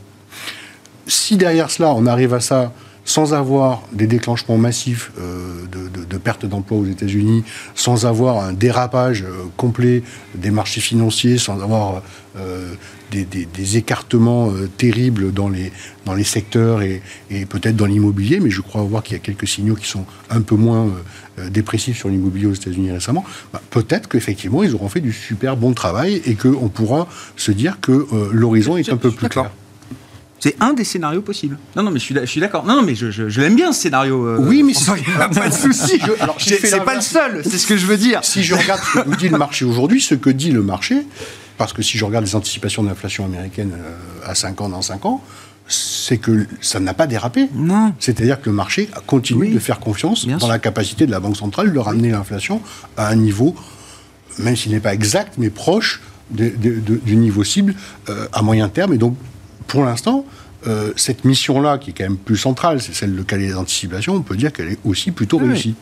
[1.08, 2.73] Si derrière cela, on arrive à ça
[3.06, 7.43] sans avoir des déclenchements massifs euh, de, de- de perte d'emploi aux États-Unis,
[7.75, 10.03] sans avoir un dérapage euh, complet
[10.36, 12.01] des marchés financiers, sans avoir
[12.38, 12.73] euh,
[13.13, 15.71] des, des- des écartements euh, terribles dans les,
[16.06, 19.23] dans les secteurs et, et peut-être dans l'immobilier, mais je crois voir qu'il y a
[19.23, 20.89] quelques signaux qui sont un peu moins euh,
[21.39, 23.23] euh, dépressifs sur l'immobilier aux États-Unis récemment,
[23.54, 27.78] bah, peut-être qu'effectivement ils auront fait du super bon travail et qu'on pourra se dire
[27.82, 29.52] que l'horizon est un peu plus clair.
[30.43, 31.58] C'est un des scénarios possibles.
[31.73, 32.65] Non, non, mais je suis, d'a- je suis d'accord.
[32.65, 34.27] Non, non, mais je, je- je l'aime bien ce scénario.
[34.27, 35.97] euh, Oui, mais François, c'est- il n'y a pas de souci.
[36.06, 38.19] Je- alors, je C'est pas le seul, c'est ce que je veux dire.
[38.25, 40.97] Si je regarde ce que nous dit le marché aujourd'hui, ce que dit le marché,
[41.58, 45.06] parce que si je regarde les anticipations d'inflation américaine euh, à 5 ans dans 5
[45.06, 45.23] ans,
[45.69, 47.47] c'est que ça n'a pas dérapé.
[47.56, 47.93] Non.
[47.99, 49.51] C'est-à-dire que le marché continue Oui.
[49.53, 50.47] de faire confiance dans sûr.
[50.49, 52.62] la capacité de la Banque centrale de ramener l'inflation
[52.97, 53.56] à un niveau,
[54.39, 56.01] même s'il n'est pas exact, mais proche
[56.32, 57.75] de- de- de- du niveau cible
[58.10, 58.93] euh, à moyen terme.
[58.93, 59.15] Et donc,
[59.67, 60.26] pour l'instant,
[60.67, 64.13] euh, cette mission-là, qui est quand même plus centrale, c'est celle de caler les anticipations,
[64.15, 65.76] on peut dire qu'elle est aussi plutôt Oui, réussie.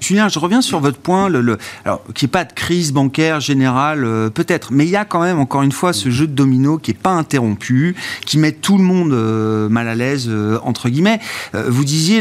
[0.00, 2.92] Julien, je reviens sur votre point, le, le- alors qu'il n'y ait pas de crise
[2.92, 6.28] bancaire générale, euh, peut-être, mais il y a quand même, encore une fois, ce jeu
[6.28, 10.26] de domino qui n'est pas interrompu, qui met tout le monde euh, mal à l'aise,
[10.28, 11.18] euh, entre guillemets.
[11.52, 12.20] Vous disiez,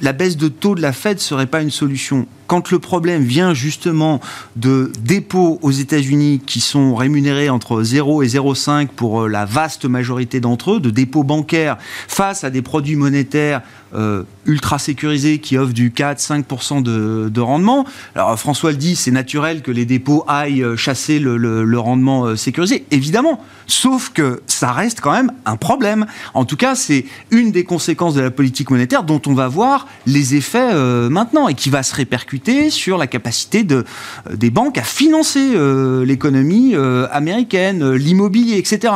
[0.00, 2.26] la, baisse de taux de la Fed serait pas une solution.
[2.46, 4.20] Quand le problème vient justement
[4.54, 9.84] de dépôts aux États-Unis qui sont rémunérés entre 0 et 0,5 pour euh, la vaste
[9.84, 11.76] majorité d'entre eux, de dépôts bancaires
[12.08, 13.62] face à des produits monétaires
[13.94, 17.86] euh, ultra sécurisés qui offrent du 4-5% de, de rendement.
[18.14, 22.36] Alors François le dit, c'est naturel que les dépôts aillent euh, chasser le, rendement euh,
[22.36, 23.40] sécurisé, évidemment.
[23.66, 26.06] Sauf que ça reste quand même un problème.
[26.34, 29.86] En tout cas, c'est une des conséquences de la politique monétaire dont on va voir
[30.06, 33.84] les effets euh, maintenant et qui va se répercuter sur la capacité de,
[34.30, 38.92] euh, des banques à financer euh, l'économie euh, américaine, euh, l'immobilier, etc.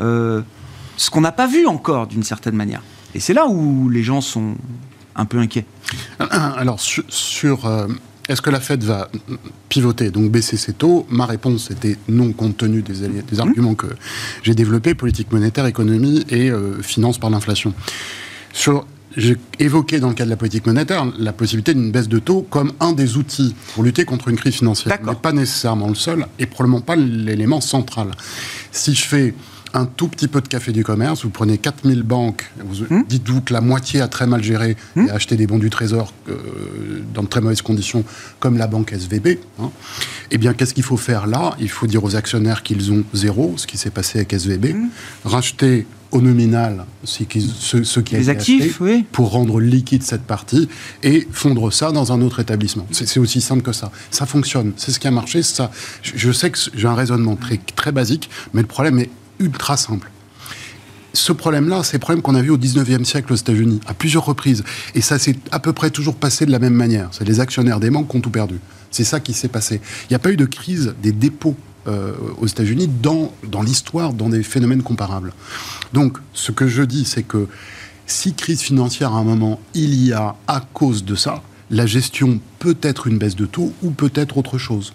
[0.00, 0.42] Euh,
[0.96, 2.82] ce qu'on n'a pas vu encore d'une certaine manière.
[3.14, 4.54] Et c'est là où les gens sont
[5.14, 5.66] un peu inquiets.
[6.18, 7.86] Alors, sur, sur, euh,
[8.28, 9.10] est-ce que la Fed va
[9.68, 11.06] pivoter, donc baisser ses taux?
[11.10, 13.88] Ma réponse était non, compte tenu des, des arguments que
[14.42, 17.74] j'ai développés, politique monétaire, économie et euh, finance par l'inflation.
[18.52, 22.18] Sur j'ai évoqué dans le cadre de la politique monétaire la possibilité d'une baisse de
[22.18, 24.98] taux comme un des outils pour lutter contre une crise financière.
[25.04, 28.12] Mais pas nécessairement le seul et probablement pas l'élément central.
[28.70, 29.34] Si je fais
[29.74, 33.52] un tout petit peu de café du commerce, vous prenez 4000 banques, vous dites-vous que
[33.52, 36.36] la moitié a très mal géré et a acheté des bons du trésor euh,
[37.14, 38.04] dans de très mauvaises conditions,
[38.40, 39.38] comme la banque SVB.
[39.60, 39.70] hein.
[40.30, 41.54] Eh bien, qu'est-ce qu'il faut faire là?
[41.60, 44.74] Il faut dire aux actionnaires qu'ils ont zéro, ce qui s'est passé avec SVB,
[45.24, 49.04] racheter au nominal ce qui, ce, ce qui a Les été actifs, acheté oui.
[49.12, 50.68] pour rendre liquide cette partie
[51.02, 52.86] et fondre ça dans un autre établissement.
[52.90, 53.90] C'est aussi simple que ça.
[54.10, 54.72] Ça fonctionne.
[54.76, 55.42] C'est ce qui a marché.
[55.42, 55.70] Ça.
[56.02, 59.08] Je, je sais que j'ai un raisonnement très, très basique, mais le problème est
[59.42, 60.10] ultra simple.
[61.14, 64.24] Ce problème-là, c'est le problème qu'on a vu au 19e siècle aux États-Unis, à plusieurs
[64.24, 64.64] reprises.
[64.94, 67.08] Et ça s'est à peu près toujours passé de la même manière.
[67.12, 68.58] C'est les actionnaires des banques qui ont tout perdu.
[68.90, 69.80] C'est ça qui s'est passé.
[70.04, 74.14] Il n'y a pas eu de crise des dépôts euh, aux États-Unis dans, dans l'histoire,
[74.14, 75.34] dans des phénomènes comparables.
[75.92, 77.46] Donc, ce que je dis, c'est que
[78.06, 82.40] si crise financière à un moment il y a à cause de ça, la gestion
[82.58, 84.92] peut être une baisse de taux ou peut être autre chose.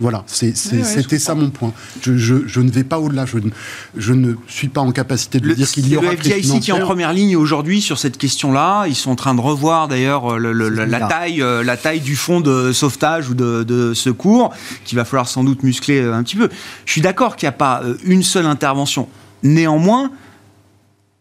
[0.00, 1.72] Voilà, c'était ça mon point.
[2.02, 3.26] Je, ne vais pas au-delà.
[3.26, 3.38] Je,
[3.96, 6.74] je, ne suis pas en capacité de dire qu'il y aura le FDIC qui est
[6.74, 8.86] en première ligne aujourd'hui sur cette question-là.
[8.86, 12.70] Ils sont en train de revoir d'ailleurs la taille, euh, la taille du fonds de
[12.70, 16.48] sauvetage ou de, de secours, qu'il va falloir sans doute muscler euh, un petit peu.
[16.84, 19.08] Je suis d'accord qu'il n'y a pas euh, une seule intervention.
[19.42, 20.12] Néanmoins,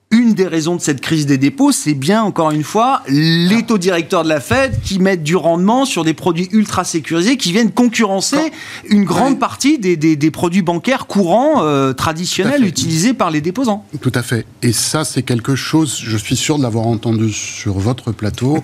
[0.09, 3.77] une des raisons de cette crise des dépôts, c'est bien, encore une fois, les taux
[3.77, 7.71] directeurs de la Fed qui mettent du rendement sur des produits ultra sécurisés qui viennent
[7.71, 8.51] concurrencer
[8.89, 13.85] une grande partie des, produits bancaires courants euh, traditionnels utilisés par les déposants.
[14.01, 14.45] Tout à fait.
[14.61, 18.63] Et ça, c'est quelque chose, je suis sûr de l'avoir entendu sur votre plateau.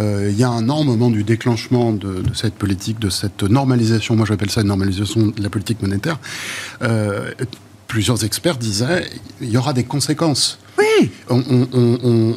[0.00, 3.42] Euh, il y a un an, au moment du déclenchement de, cette politique, de cette
[3.42, 6.18] normalisation, moi j'appelle ça une normalisation de la politique monétaire,
[6.82, 7.30] euh,
[7.86, 9.08] plusieurs experts disaient
[9.40, 10.58] il y aura des conséquences.
[10.78, 11.10] Oui.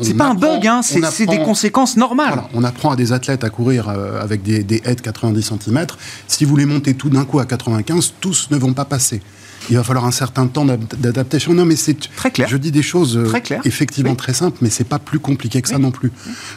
[0.02, 2.44] C'est pas un bug, hein, c'est des conséquences normales.
[2.54, 5.86] on apprend à des athlètes à courir euh, avec des, des haies de 90 cm.
[6.28, 9.22] Si vous les montez tout d'un coup à 95, tous ne vont pas passer.
[9.70, 11.54] Il va falloir un certain temps d'adaptation.
[11.54, 12.48] Non, mais c'est très clair.
[12.48, 15.68] Je dis des choses euh, très effectivement très simples, mais c'est pas plus compliqué que
[15.70, 16.12] ça non plus.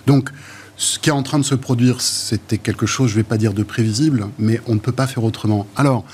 [0.06, 0.30] Donc,
[0.76, 3.52] ce qui est en train de se produire, c'était quelque chose, je vais pas dire
[3.52, 5.66] de prévisible, mais on ne peut pas faire autrement.
[5.76, 6.04] Alors,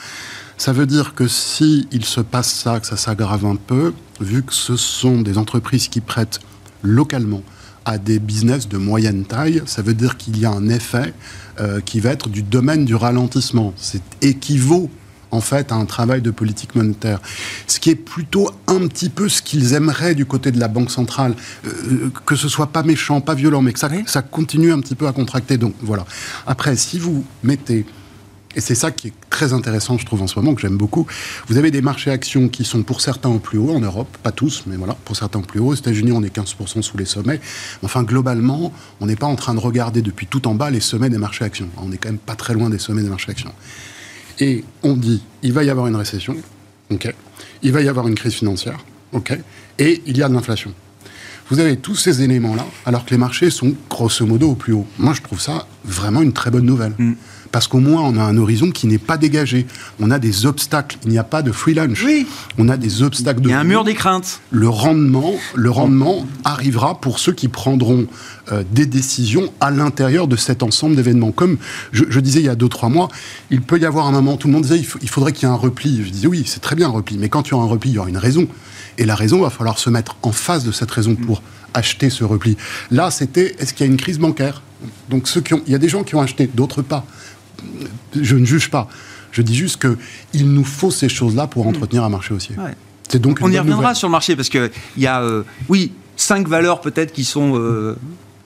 [0.56, 4.42] ça veut dire que si il se passe ça, que ça s'aggrave un peu, vu
[4.42, 6.40] que ce sont des entreprises qui prêtent
[6.82, 7.42] localement
[7.84, 11.14] à des business de moyenne taille, ça veut dire qu'il y a un effet
[11.60, 13.74] euh, qui va être du domaine du ralentissement.
[13.76, 14.90] C'est équivaut
[15.30, 17.20] en fait à un travail de politique monétaire.
[17.66, 20.90] Ce qui est plutôt un petit peu ce qu'ils aimeraient du côté de la Banque
[20.90, 21.34] centrale,
[21.66, 24.94] euh, que ce soit pas méchant, pas violent, mais que ça, ça continue un petit
[24.94, 25.58] peu à contracter.
[25.58, 26.06] Donc voilà.
[26.46, 27.84] Après, si vous mettez
[28.56, 31.06] et c'est ça qui est très intéressant, je trouve, en ce moment, que j'aime beaucoup.
[31.46, 34.32] Vous avez des marchés actions qui sont pour certains au plus haut en Europe, pas
[34.32, 35.68] tous, mais voilà, pour certains au plus haut.
[35.68, 37.38] Aux États-Unis, on est 15% sous les sommets.
[37.82, 41.10] Enfin, globalement, on n'est pas en train de regarder depuis tout en bas les sommets
[41.10, 41.68] des marchés actions.
[41.76, 43.52] On n'est quand même pas très loin des sommets des marchés actions.
[44.40, 46.34] Et on dit, il va y avoir une récession,
[46.88, 47.14] ok.
[47.62, 48.78] Il va y avoir une crise financière,
[49.12, 49.38] ok.
[49.78, 50.72] Et il y a de l'inflation.
[51.50, 54.86] Vous avez tous ces éléments-là, alors que les marchés sont grosso modo au plus haut.
[54.98, 56.94] Moi, je trouve ça vraiment une très bonne nouvelle.
[56.98, 57.12] Mm
[57.56, 59.66] parce qu'au moins on a un horizon qui n'est pas dégagé.
[59.98, 60.98] On a des obstacles.
[61.04, 62.02] Il n'y a pas de free lunch.
[62.04, 62.26] Oui.
[62.58, 63.48] On a des obstacles de.
[63.48, 64.42] Il y a un mur des craintes.
[64.50, 68.08] Le rendement, le rendement arrivera pour ceux qui prendront
[68.52, 71.32] euh, des décisions à l'intérieur de cet ensemble d'événements.
[71.32, 71.56] Comme
[71.92, 73.08] je, disais il y a deux trois mois,
[73.50, 74.36] il peut y avoir un moment.
[74.36, 76.04] Tout le monde disait il, faudrait qu'il y ait un repli.
[76.04, 77.88] Je disais oui, c'est très bien un repli, mais quand il y aura un repli,
[77.88, 78.46] il y aura une raison.
[78.98, 81.40] Et la raison, va falloir se mettre en face de cette raison pour
[81.72, 82.58] acheter ce repli.
[82.90, 84.60] Là, c'était est-ce qu'il y a une crise bancaire?
[85.08, 87.06] Donc, ceux qui ont, il y a des gens qui ont acheté, d'autres pas
[88.14, 88.88] je ne juge pas.
[89.32, 92.56] Je dis juste qu'il nous faut ces choses-là pour entretenir un marché haussier.
[93.08, 96.48] C'est donc On y reviendra sur le marché parce qu'il y a, euh, oui, cinq
[96.48, 97.96] valeurs peut-être qui sont euh,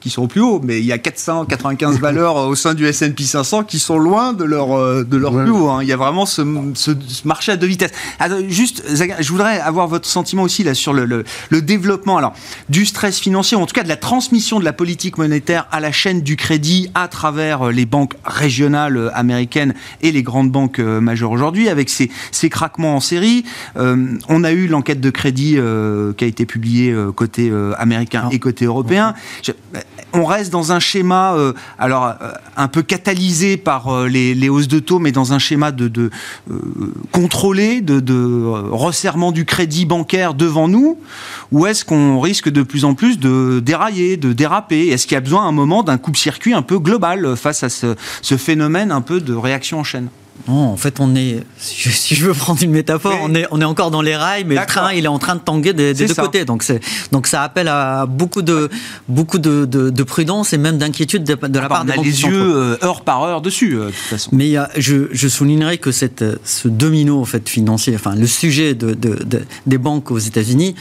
[0.00, 3.22] qui sont au plus haut, mais il y a 495 valeurs au sein du S&P
[3.22, 5.68] 500 qui sont loin de leur, euh, de leur plus haut.
[5.68, 5.80] Hein.
[5.82, 6.42] Il y a vraiment ce,
[6.74, 6.90] ce,
[7.24, 7.92] marché à deux vitesses.
[8.48, 12.32] juste, je voudrais avoir votre sentiment aussi là sur le, le, développement alors,
[12.68, 15.80] du stress financier, ou en tout cas de la transmission de la politique monétaire à
[15.80, 20.50] la chaîne du crédit à travers euh, les banques régionales euh, américaines et les grandes
[20.50, 23.44] banques majeures aujourd'hui, avec ces, ces craquements en série.
[23.76, 25.58] on a eu l'enquête de crédit
[26.16, 29.14] qui a été publiée côté américain et côté européen
[30.12, 34.68] on reste dans un schéma, euh, alors euh, un peu catalysé par euh, les, hausses
[34.68, 36.10] de taux, mais dans un schéma de,
[37.12, 40.98] contrôlé, de, resserrement du crédit bancaire devant nous,
[41.52, 44.88] ou est-ce qu'on risque de plus en plus de dérailler, de déraper?
[44.88, 47.68] Est-ce qu'il y a besoin à un moment d'un coup-circuit un peu global face à
[47.68, 50.08] ce phénomène un peu de réaction en chaîne?
[50.48, 53.64] Non, en fait, on est, si je veux prendre une métaphore, on, est, on est
[53.64, 56.14] encore dans les rails, mais le train, il est en train de tanguer des, deux
[56.14, 56.44] côtés.
[56.44, 56.64] Donc,
[57.12, 58.68] donc, ça appelle à beaucoup de,
[59.08, 62.56] beaucoup de, de, prudence et même d'inquiétude de, la part des On a les yeux
[62.56, 64.30] euh, heure par heure dessus, euh, de toute façon.
[64.32, 68.96] Mais je, je soulignerai que cette, ce domino en fait, financier, enfin, le sujet de,
[69.66, 70.74] des banques aux États-Unis,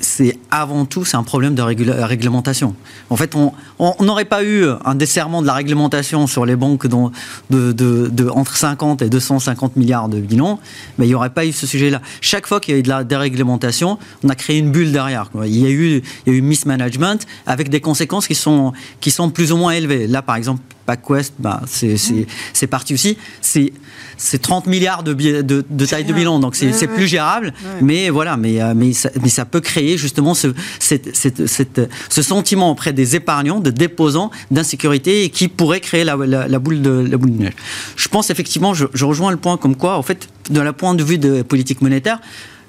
[0.00, 2.74] c'est avant tout c'est un problème de réglementation.
[3.10, 7.10] En fait, on n'aurait pas eu un desserrement de la réglementation sur les banques dont,
[7.50, 10.58] de, entre 50 et 250 milliards de bilan,
[10.98, 12.00] mais il n'y aurait pas eu ce sujet-là.
[12.20, 15.30] Chaque fois qu'il y a eu de la déréglementation, on a créé une bulle derrière.
[15.44, 19.10] Il y a eu, il y a eu mismanagement avec des conséquences qui sont, qui
[19.10, 20.06] sont plus ou moins élevées.
[20.06, 23.16] Là, par exemple, PacWest, bah, c'est parti aussi.
[23.40, 27.52] C'est 30 milliards de, de, de taille de bilan, donc c'est plus gérable.
[27.80, 32.22] Mais voilà, mais, euh, mais, ça, mais ça peut créer justement ce, cette, cette, ce
[32.22, 36.90] sentiment auprès des épargnants, de déposants, d'insécurité et qui pourrait créer la, la, boule de,
[36.90, 37.54] la boule de neige.
[37.96, 40.94] Je pense effectivement, je, je rejoins le point comme quoi, en fait, de la point
[40.94, 42.20] de vue de politique monétaire,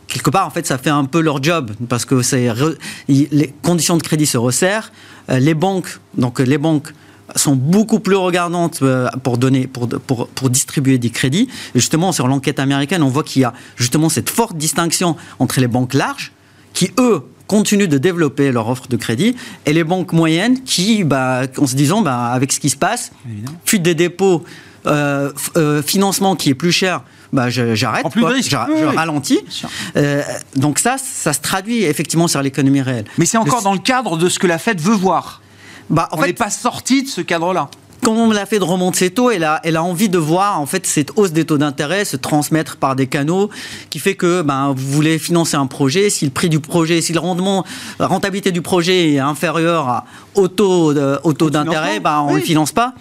[0.08, 2.21] quelque part, en fait, ça fait un peu leur job parce que
[3.08, 4.91] les conditions de crédit se resserrent.
[5.30, 6.93] Euh, les banques, donc les banques
[7.35, 11.47] sont beaucoup plus regardantes euh, pour donner, pour, pour, pour distribuer des crédits.
[11.73, 15.59] Et justement, sur l'enquête américaine, on voit qu'il y a justement cette forte distinction entre
[15.59, 16.31] les banques larges,
[16.73, 19.35] qui eux continuent de développer leur offre de crédit,
[19.65, 23.11] et les banques moyennes qui, bah, en se disant, bah, avec ce qui se passe,
[23.65, 24.43] fuite des dépôts,
[24.88, 27.01] euh, euh, financement qui est plus cher,
[27.33, 29.39] bah, j'arrête, je, je, ralentis.
[29.95, 30.21] Euh,
[30.55, 33.05] donc ça, ça se traduit effectivement sur l'économie réelle.
[33.17, 35.41] Mais c'est encore dans le cadre de ce que la Fed veut voir.
[35.89, 37.69] Bah, en On n'est pas sorti de ce cadre-là.
[38.02, 40.60] comme on l'a fait de remonter ses taux, elle a, elle a envie de voir
[40.60, 43.50] en fait cette hausse des taux d'intérêt se transmettre par des canaux
[43.89, 47.13] qui fait que ben, vous voulez financer un projet, si le prix du projet, si
[47.13, 47.65] le rendement,
[48.00, 50.04] la rentabilité du projet est inférieure
[50.36, 52.93] au taux, d'intérêt, ben, on ne le finance pas.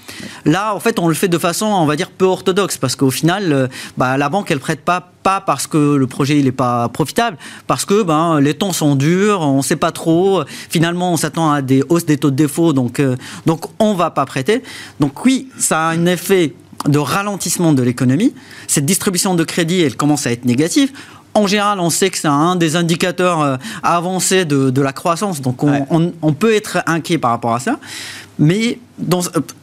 [0.44, 3.11] Là, en fait, on le fait de façon, on va dire, peu orthodoxe parce qu'au
[3.11, 3.68] final, euh,
[3.99, 7.84] ben, la banque, elle prête pas pas parce que le projet n'est pas profitable, parce
[7.84, 10.44] que ben, les temps sont durs, on ne sait pas trop.
[10.70, 13.98] Finalement, on s'attend à des hausses des taux de défaut, donc, euh, donc on ne
[13.98, 14.62] va pas prêter.
[15.00, 16.54] Donc oui, ça a un effet
[16.87, 18.34] de ralentissement de l'économie.
[18.68, 20.92] Cette distribution de crédit, elle commence à être négative.
[21.35, 25.40] En général, on sait que c'est un des indicateurs euh, avancés de, de la croissance,
[25.40, 27.79] donc on, on, on, peut être inquiet par rapport à ça.
[28.38, 28.79] Mais
[29.12, 29.20] euh,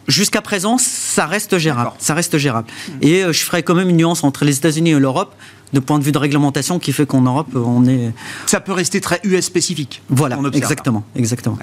[0.08, 1.92] jusqu'à présent, ça reste gérable.
[2.00, 2.68] Ça reste gérable.
[2.88, 2.92] Hmm.
[3.02, 5.34] Et euh, je ferai quand même une nuance entre les États-Unis et l'Europe
[5.74, 8.12] de point de vue de réglementation qui fait qu'en Europe, on est.
[8.46, 10.02] Ça peut rester très US spécifique.
[10.10, 11.58] Voilà, exactement, exactement.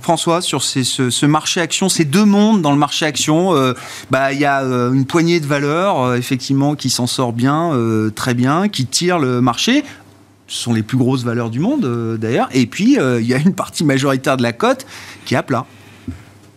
[0.00, 3.74] François, sur ce, marché action, ces deux mondes dans le marché action, euh,
[4.10, 7.72] bah, il y a une poignée de valeurs, effectivement, qui s'en sort bien,
[8.14, 9.84] très bien, qui tire le marché.
[10.46, 12.48] Ce sont les plus grosses valeurs du monde, d'ailleurs.
[12.52, 14.86] Et puis, il y a une partie majoritaire de la cote
[15.24, 15.66] qui est à plat.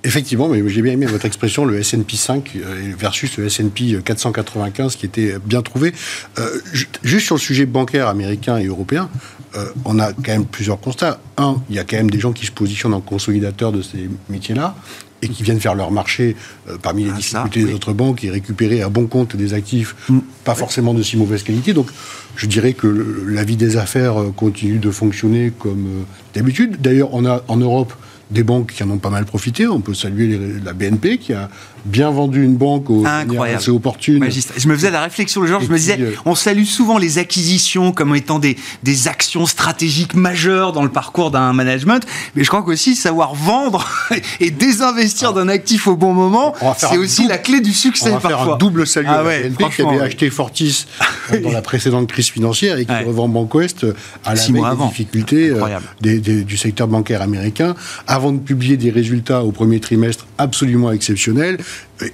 [0.07, 4.95] Effectivement, mais j'ai bien aimé votre expression, le S&P 5 euh, versus le S&P 495
[4.95, 5.93] qui était bien trouvé.
[6.39, 6.61] Euh,
[7.03, 9.09] juste sur le sujet bancaire américain et européen,
[9.57, 11.19] euh, on a quand même plusieurs constats.
[11.35, 14.09] Un, il y a quand même des gens qui se positionnent en consolidateur de ces
[14.29, 14.77] métiers-là
[15.21, 16.37] et qui viennent faire leur marché
[16.81, 20.19] parmi les ah, difficultés des autres banques et récupérer à bon compte des actifs mm.
[20.45, 21.73] pas forcément de si mauvaise qualité.
[21.73, 21.89] Donc,
[22.37, 26.77] je dirais que la vie des affaires continue de fonctionner comme d'habitude.
[26.79, 27.93] D'ailleurs, on a en Europe
[28.31, 29.67] des banques qui en ont pas mal profité.
[29.67, 31.49] On peut saluer la BNP qui a
[31.87, 34.27] bien vendu une banque au assez opportune.
[34.57, 37.17] Je me faisais la réflexion le jour, je me disais, euh, on salue souvent les
[37.17, 42.49] acquisitions comme étant des, des actions stratégiques majeures dans le parcours d'un management, mais je
[42.49, 43.87] crois qu'aussi savoir vendre
[44.39, 48.11] et désinvestir d'un actif au bon moment, c'est aussi la clé du succès.
[48.11, 50.85] On va faire un double salut ah à la BNP qui avait acheté Fortis
[51.31, 53.85] euh, dans la précédente crise financière et qui revend Bank West
[54.25, 57.75] à la des difficultés euh, du secteur bancaire américain
[58.07, 61.57] avant de publier des résultats au premier trimestre absolument exceptionnels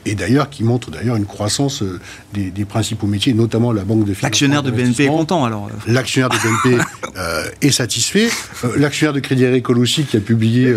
[0.06, 2.00] et d'ailleurs qui montre d'ailleurs une croissance euh,
[2.34, 4.28] des, principaux métiers, notamment la banque de financement.
[4.28, 5.70] L'actionnaire de BNP est content alors.
[5.88, 6.84] L'actionnaire de BNP
[7.18, 8.30] euh, est satisfait.
[8.64, 10.74] Euh, l'actionnaire de Crédit Agricole aussi qui a publié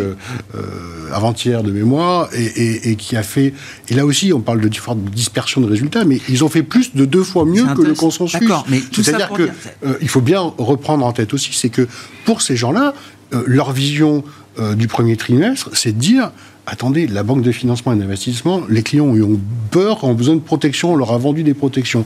[1.12, 3.54] avant-hier de mémoire et, qui a fait.
[3.88, 7.04] Et là aussi, on parle de dispersion de résultats, mais ils ont fait plus de
[7.04, 8.40] deux fois mieux que le consensus.
[8.92, 9.48] C'est-à-dire que
[10.00, 11.86] il faut bien reprendre en tête aussi, c'est que
[12.24, 12.94] pour ces gens-là,
[13.46, 14.24] leur vision
[14.76, 16.30] du premier trimestre, c'est de dire
[16.66, 20.92] attendez, la banque de financement et d'investissement, les clients ont peur, ont besoin de protection,
[20.92, 22.04] on leur a vendu des protections.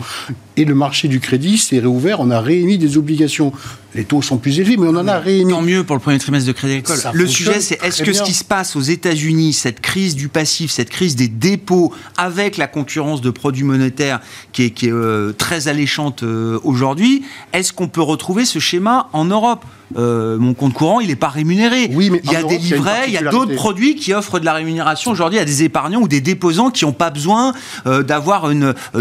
[0.57, 3.53] Et le marché du crédit s'est réouvert, on a réémis des obligations.
[3.95, 5.51] Les taux sont plus élevés, mais on en a réémis.
[5.51, 6.99] Tant mieux pour le premier trimestre de Crédit Agricole.
[7.13, 10.71] Le sujet, c'est est-ce que ce qui se passe aux États-Unis, cette crise du passif,
[10.71, 14.21] cette crise des dépôts, avec la concurrence de produits monétaires
[14.53, 19.65] qui est, euh, très alléchante euh, aujourd'hui, est-ce qu'on peut retrouver ce schéma en Europe?
[19.97, 21.91] Euh, mon compte courant, il n'est pas rémunéré.
[21.93, 24.45] Oui, mais il y a des livrets, il y a d'autres produits qui offrent de
[24.45, 28.49] la rémunération aujourd'hui à des épargnants ou des déposants qui n'ont pas besoin d'avoir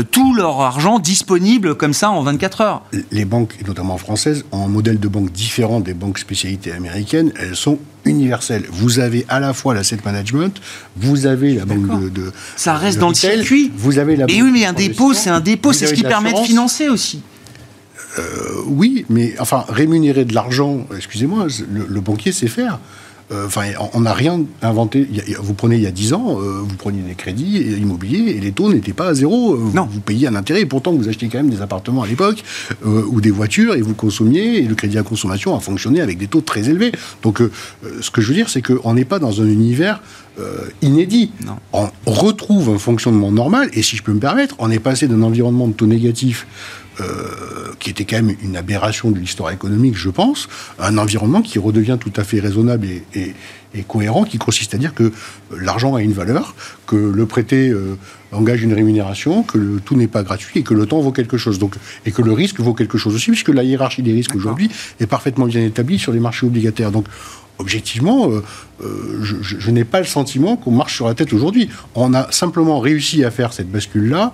[0.10, 1.39] tout leur argent disponible
[1.78, 2.82] comme ça en 24 heures.
[3.12, 7.32] Les banques, notamment françaises, ont un modèle de banque différent des banques spécialités américaines.
[7.40, 8.66] Elles sont universelles.
[8.72, 10.60] Vous avez à la fois l'asset management,
[10.98, 13.72] vous avez la banque de, Ça reste dans le circuit.
[13.76, 14.26] Vous avez la.
[14.30, 17.22] Et oui, mais un dépôt, c'est un dépôt, c'est ce qui permet de financer aussi.
[18.18, 18.24] Euh,
[18.66, 22.80] oui, mais enfin, rémunérer de l'argent, excusez-moi, le, banquier sait faire.
[23.32, 25.08] Euh, enfin, on n'a rien inventé.
[25.40, 28.52] Vous prenez il y a 10 ans, euh, vous preniez des crédits immobiliers et les
[28.52, 29.56] taux n'étaient pas à zéro.
[29.74, 29.88] Non.
[29.90, 30.62] Vous, payiez un intérêt.
[30.62, 32.44] Et pourtant, vous achetiez quand même des appartements à l'époque
[32.86, 34.58] ou des voitures et vous consommiez.
[34.58, 36.92] Et le crédit à consommation a fonctionné avec des taux très élevés.
[37.22, 37.42] Donc,
[38.02, 40.02] ce que je veux dire, c'est qu'on n'est pas dans un univers
[40.82, 41.32] inédit.
[41.74, 43.70] On retrouve un fonctionnement normal.
[43.74, 46.48] Et si je peux me permettre, on est passé d'un environnement de taux négatifs
[47.02, 51.58] euh, qui était quand même une aberration de l'histoire économique, je pense, un environnement qui
[51.60, 53.34] redevient tout à fait raisonnable et,
[53.88, 55.14] cohérent, qui consiste à dire que
[55.58, 56.56] l'argent a une valeur,
[56.88, 57.96] que le prêté euh,
[58.34, 61.58] engage une rémunération, que tout n'est pas gratuit et que le temps vaut quelque chose.
[61.58, 61.76] Donc,
[62.06, 64.70] et que le risque vaut quelque chose aussi, puisque la hiérarchie des risques aujourd'hui
[65.00, 66.92] est parfaitement bien établie sur les marchés obligataires.
[66.92, 67.06] Donc,
[67.60, 68.30] objectivement,
[68.82, 71.70] je, je n'ai pas le sentiment qu'on marche sur la tête aujourd'hui.
[71.96, 74.34] On a simplement réussi à faire cette bascule-là,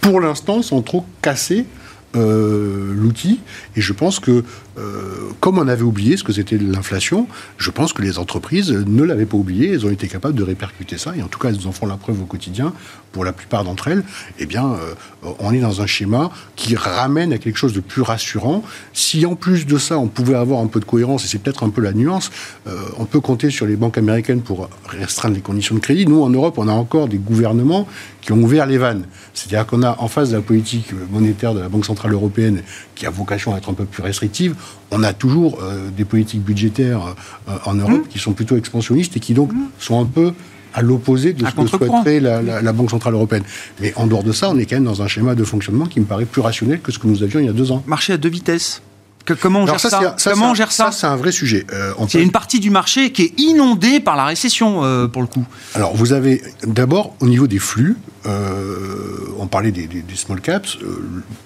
[0.00, 1.66] pour l'instant, sans trop casser
[2.14, 3.40] l'outil.
[3.76, 4.44] Et je pense que
[4.80, 7.26] euh, comme on avait oublié ce que c'était l'inflation,
[7.58, 10.96] je pense que les entreprises ne l'avaient pas oublié, elles ont été capables de répercuter
[10.96, 12.72] ça, et en tout cas elles en font la preuve au quotidien,
[13.12, 14.04] pour la plupart d'entre elles,
[14.38, 18.02] eh bien euh, on est dans un schéma qui ramène à quelque chose de plus
[18.02, 18.62] rassurant.
[18.92, 21.64] Si en plus de ça on pouvait avoir un peu de cohérence, et c'est peut-être
[21.64, 22.30] un peu la nuance,
[22.68, 26.06] euh, on peut compter sur les banques américaines pour restreindre les conditions de crédit.
[26.06, 27.88] Nous en Europe, on a encore des gouvernements
[28.20, 29.06] qui ont ouvert les vannes.
[29.34, 32.62] C'est-à-dire qu'on a en face de la politique monétaire de la Banque Centrale Européenne,
[32.94, 34.54] qui a vocation à être un peu plus restrictive,
[34.90, 37.14] on a toujours euh, des politiques budgétaires
[37.48, 38.08] euh, en Europe mmh.
[38.08, 39.58] qui sont plutôt expansionnistes et qui donc mmh.
[39.78, 40.32] sont un peu
[40.74, 43.42] à l'opposé de ce que souhaiterait la, Banque Centrale Européenne.
[43.80, 45.98] Mais en dehors de ça, on est quand même dans un schéma de fonctionnement qui
[45.98, 47.82] me paraît plus rationnel que ce que nous avions il y a deux ans.
[47.86, 48.82] Marché à deux vitesses
[49.24, 51.66] comment on gère ça, Comment on gère ça, c'est un vrai sujet.
[51.72, 55.44] Euh, c'est une partie du marché qui est inondée par la récession, pour le coup.
[55.74, 60.78] Alors, vous avez d'abord, au niveau des flux, on parlait des small caps,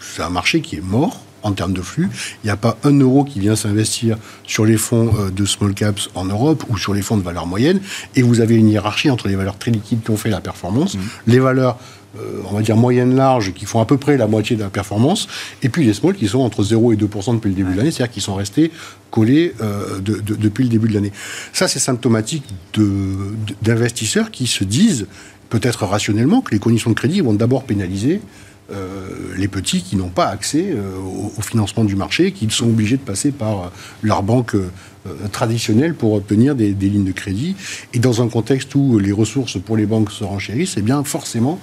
[0.01, 2.09] c'est un marché qui est mort en termes de flux.
[2.43, 5.75] Il n'y a pas un euro qui vient s'investir sur les fonds euh, de small
[5.75, 7.81] caps en Europe ou sur les fonds de valeur moyenne.
[8.17, 10.95] Et vous avez une hiérarchie entre les valeurs très liquides qui ont fait la performance,
[10.95, 11.01] mmh.
[11.29, 11.79] les valeurs
[12.19, 14.71] euh, on va dire moyenne large, qui font à peu près la moitié de la
[14.71, 15.29] performance,
[15.63, 17.91] et puis les small qui sont entre 0 et 2 depuis le début de l'année,
[17.91, 18.71] c'est-à-dire qu'ils sont restés
[19.11, 21.13] collés euh, depuis le début de l'année.
[21.53, 22.45] Ça, c'est symptomatique
[23.63, 25.07] d'investisseurs qui se disent,
[25.51, 28.21] peut-être rationnellement, que les conditions de crédit vont d'abord pénaliser
[28.73, 30.97] euh, les petits qui n'ont pas accès euh,
[31.37, 33.67] au, financement du marché, qui sont obligés de passer par euh,
[34.03, 34.57] leur banque
[35.33, 37.57] traditionnelle pour obtenir des, lignes de crédit.
[37.93, 41.61] Et dans un contexte où les ressources pour les banques se renchérissent, eh bien forcément,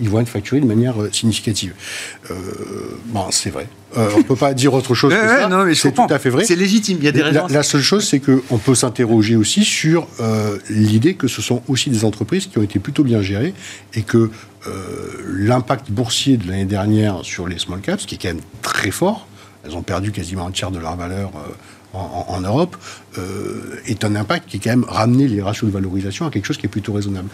[0.00, 1.74] ils vont être facturés de manière significative.
[3.06, 3.68] bon, c'est vrai.
[3.96, 5.48] on ne peut pas dire autre chose que ça.
[5.76, 6.44] c'est tout à fait vrai.
[6.44, 6.98] C'est légitime.
[6.98, 7.46] Il y a des raisons.
[7.50, 10.08] La, seule chose, c'est qu'on peut s'interroger aussi sur
[10.68, 13.54] l'idée que ce sont aussi des entreprises qui ont été plutôt bien gérées
[13.94, 14.28] et que
[15.26, 19.26] l'impact boursier de l'année dernière sur les small caps, qui est quand même très fort,
[19.64, 21.52] elles ont perdu quasiment un tiers de leur valeur euh,
[21.94, 22.74] en, Europe,
[23.18, 26.46] euh, est un impact qui est quand même ramené les ratios de valorisation à quelque
[26.46, 27.28] chose qui est plutôt raisonnable.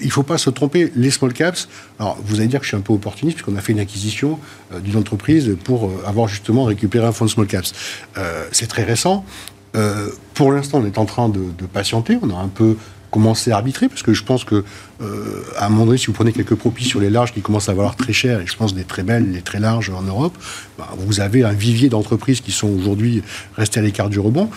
[0.00, 2.70] il ne faut pas se tromper, les small caps, alors vous allez dire que je
[2.70, 4.38] suis un peu opportuniste, puisqu'on a fait une acquisition
[4.82, 7.74] d'une entreprise pour avoir justement récupéré un fonds de small caps.
[8.52, 9.22] C'est très récent.
[10.32, 12.18] pour l'instant, on est en train de, de, patienter.
[12.22, 12.78] On a un peu
[13.14, 14.64] commencer à arbitrer, parce que je pense que
[15.00, 17.68] euh, à un moment donné, si vous prenez quelques propis sur les larges qui commencent
[17.68, 20.36] à valoir très cher, et je pense des très belles, des très larges en Europe,
[20.76, 23.22] bah, vous avez un vivier d'entreprises qui sont aujourd'hui
[23.56, 24.50] restées à l'écart du rebond.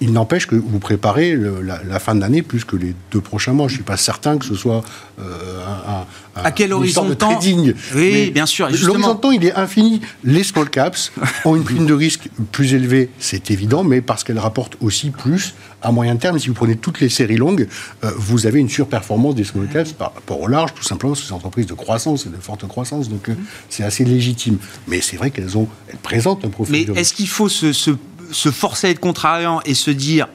[0.00, 3.68] Il n'empêche que vous préparez la, fin de l'année plus que les deux prochains mois.
[3.68, 4.82] Je ne suis pas certain que ce soit
[5.18, 6.04] euh, un,
[6.44, 7.74] à quel horizon de temps trading.
[7.94, 8.68] Oui, bien sûr.
[8.68, 10.00] L'horizon de temps, il est infini.
[10.24, 11.12] Les small caps
[11.44, 15.54] ont une prime de risque plus élevée, c'est évident, mais parce qu'elles rapportent aussi plus
[15.82, 16.38] à moyen terme.
[16.38, 17.68] Si vous prenez toutes les séries longues,
[18.04, 21.26] euh, vous avez une surperformance des small caps par rapport au large, tout simplement, c'est
[21.26, 23.34] des entreprises de croissance et de forte croissance, donc euh,
[23.68, 24.58] c'est assez légitime.
[24.88, 26.90] Mais c'est vrai qu'elles ont, elles présentent un profil.
[26.92, 27.92] Mais est-ce qu'il faut se, se
[28.32, 30.28] se forcer à être contrariant et se dire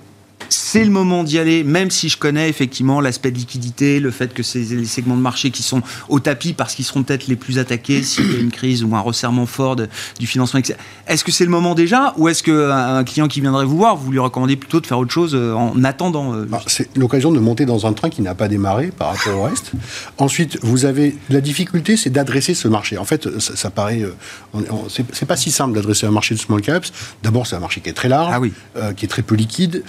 [0.53, 4.33] c'est le moment d'y aller, même si je connais effectivement l'aspect de liquidité, le fait
[4.33, 7.37] que c'est les segments de marché qui sont au tapis parce qu'ils seront peut-être les
[7.37, 10.59] plus attaqués s'il y a une crise ou un resserrement fort du financement.
[11.07, 14.11] Est-ce que c'est le moment déjà ou est-ce qu'un client qui viendrait vous voir, vous
[14.11, 17.39] lui recommandez plutôt de faire autre chose euh, en attendant euh, ah, C'est l'occasion de
[17.39, 19.71] monter dans un train qui n'a pas démarré par rapport au reste.
[20.17, 22.97] Ensuite, vous avez la difficulté, c'est d'adresser ce marché.
[22.97, 26.91] En fait, ça, paraît, euh, c'est pas si simple d'adresser un marché de small caps.
[27.23, 28.33] D'abord, c'est un marché qui est très large,
[28.75, 29.83] ah qui est très peu liquide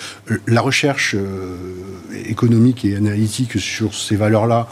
[0.52, 1.56] la recherche euh,
[2.26, 4.68] économique et analytique sur ces valeurs-là,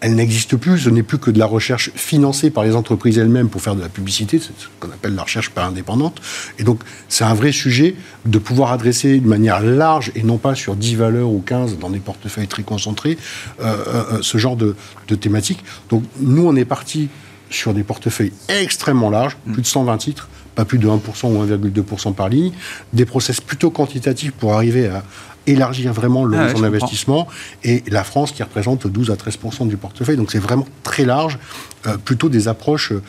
[0.00, 0.78] elle n'existe plus.
[0.78, 3.80] Ce n'est plus que de la recherche financée par les entreprises elles-mêmes pour faire de
[3.80, 4.38] la publicité.
[4.38, 6.20] C'est ce qu'on appelle la recherche pas indépendante.
[6.58, 10.54] Et donc, c'est un vrai sujet de pouvoir adresser de manière large et non pas
[10.54, 13.18] sur 10 valeurs ou 15 dans des portefeuilles très concentrés
[13.60, 14.76] euh, euh, ce genre de,
[15.08, 15.64] de thématique.
[15.90, 17.08] Donc, nous, on est parti
[17.50, 20.28] sur des portefeuilles extrêmement larges, plus de 120 titres,
[20.58, 22.50] pas plus de 1% ou 1,2% par ligne,
[22.92, 25.04] des process plutôt quantitatifs pour arriver à
[25.46, 27.28] élargir vraiment le ah d'investissement,
[27.62, 30.16] et la France qui représente 12 à 13% du portefeuille.
[30.16, 31.38] Donc c'est vraiment très large,
[31.86, 33.00] euh, plutôt des approches euh,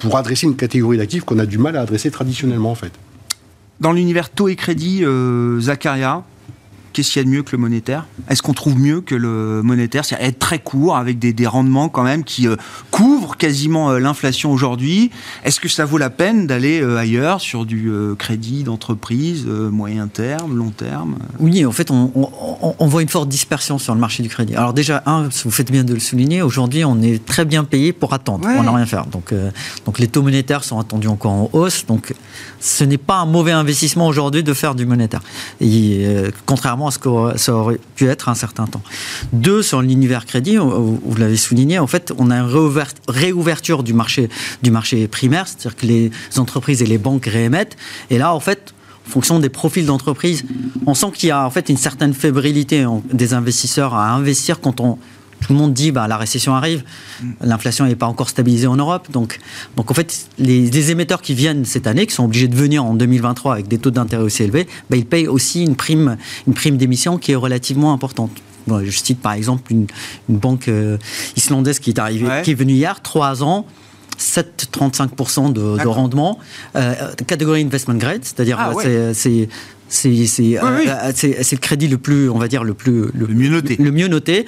[0.00, 2.92] pour adresser une catégorie d'actifs qu'on a du mal à adresser traditionnellement en fait.
[3.78, 6.24] Dans l'univers taux et crédit, euh, Zacharia,
[6.96, 8.06] Qu'est-ce qu'il y a de mieux que le monétaire?
[8.30, 10.06] Est-ce qu'on trouve mieux que le monétaire?
[10.06, 12.56] C'est-à-dire être très court avec des, rendements quand même qui euh,
[12.90, 15.10] couvrent quasiment euh, l'inflation aujourd'hui.
[15.44, 20.56] Est-ce que ça vaut la peine d'aller euh, ailleurs sur du crédit d'entreprise, moyen terme,
[20.56, 21.16] long terme?
[21.38, 24.54] Oui, en fait, on, voit une forte dispersion sur le marché du crédit.
[24.54, 27.92] Alors déjà, un, vous faites bien de le souligner, aujourd'hui, on est très bien payé
[27.92, 29.04] pour attendre, pour ne rien faire.
[29.04, 29.34] Donc,
[29.84, 31.84] donc les taux monétaires sont attendus encore en hausse.
[31.84, 32.14] Donc
[32.58, 35.20] ce n'est pas un mauvais investissement aujourd'hui de faire du monétaire.
[35.60, 36.06] Et,
[36.46, 38.82] contrairement ce que ça aurait pu être un certain temps.
[39.32, 42.50] Deux, sur l'univers crédit, vous l'avez souligné, en fait, on a une
[43.08, 44.28] réouverture du marché,
[44.62, 47.76] du marché primaire, c'est-à-dire que les entreprises et les banques réémettent.
[48.10, 48.74] Et là, en fait,
[49.06, 50.44] en fonction des profils d'entreprise,
[50.86, 54.80] on sent qu'il y a en fait une certaine fébrilité des investisseurs à investir quand
[54.80, 54.98] on
[55.40, 56.84] tout le monde dit bah, la récession arrive,
[57.20, 57.32] mm.
[57.42, 59.08] l'inflation n'est pas encore stabilisée en Europe.
[59.12, 59.38] Donc,
[59.76, 62.94] donc en fait, les, émetteurs qui viennent cette année, qui sont obligés de venir en
[62.94, 66.16] 2023 avec des taux d'intérêt aussi élevés, bah, ils payent aussi une prime,
[66.46, 68.30] une prime d'émission qui est relativement importante.
[68.68, 69.86] je cite par exemple une,
[70.28, 70.98] banque euh,
[71.36, 73.66] islandaise qui est, arrivée, qui est venue hier, trois ans.
[74.18, 76.38] 7,35% de, de rendement,
[76.74, 76.94] euh,
[77.26, 78.72] catégorie investment grade, c'est-à-dire ah
[79.12, 79.48] c'est
[79.88, 83.48] c'est euh, euh, c'est le crédit le plus, on va dire, le plus le, mieux
[83.48, 83.76] noté.
[83.78, 84.46] Le mieux noté.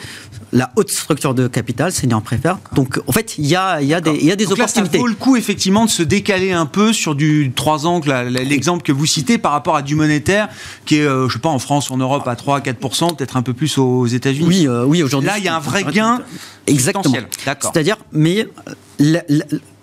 [0.53, 2.59] La haute structure de capital, c'est en préfère.
[2.75, 4.97] Donc, en fait, il y a, y a des, y a des Donc opportunités.
[4.97, 8.01] Là, ça vaut le coup, effectivement, de se décaler un peu sur du 3 ans,
[8.29, 10.49] l'exemple que vous citez, par rapport à du monétaire,
[10.87, 13.53] qui est, euh, je sais pas, en France, en Europe, à 3-4%, peut-être un peu
[13.53, 14.67] plus aux États-Unis.
[14.67, 15.29] Oui, oui aujourd'hui.
[15.29, 16.23] Là, il y a un vrai gain.
[16.67, 17.15] Exactement.
[17.61, 18.49] C'est-à-dire, mais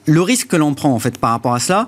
[0.08, 1.88] le risque que l'on prend en fait par rapport à cela,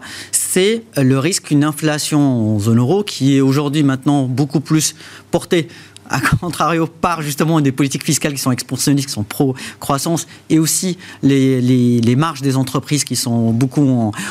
[0.58, 4.96] c'est le risque qu'une inflation en zone euro qui est aujourd'hui maintenant beaucoup plus
[5.30, 5.68] portée
[6.10, 10.98] à contrario par justement des politiques fiscales qui sont expansionnistes, qui sont pro-croissance, et aussi
[11.22, 13.88] les, marges des entreprises qui sont beaucoup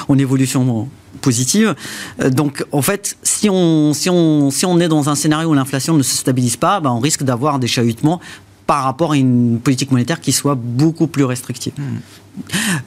[0.09, 0.89] en, évolution
[1.21, 1.77] positive.
[2.21, 5.55] Euh, donc en fait, si on, si, on, si on est dans un scénario où
[5.55, 8.21] l'inflation ne se stabilise pas, ben, on risque d'avoir des chahutements
[8.67, 11.75] par rapport à une politique monétaire qui soit beaucoup plus restrictive.
[11.79, 11.99] Hmm.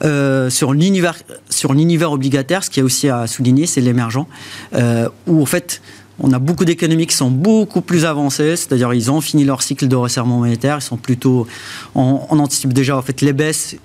[0.02, 4.26] Euh, sur l'univers sur l'univers obligataire, ce qui est aussi à souligner, c'est l'émergent,
[4.74, 5.82] euh, où en fait
[6.18, 9.88] on a beaucoup d'économies qui sont beaucoup plus avancées, c'est-à-dire ils ont fini leur cycle
[9.88, 11.46] de resserrement monétaire, ils sont plutôt,
[11.94, 13.76] on, on anticipe déjà en fait les baisses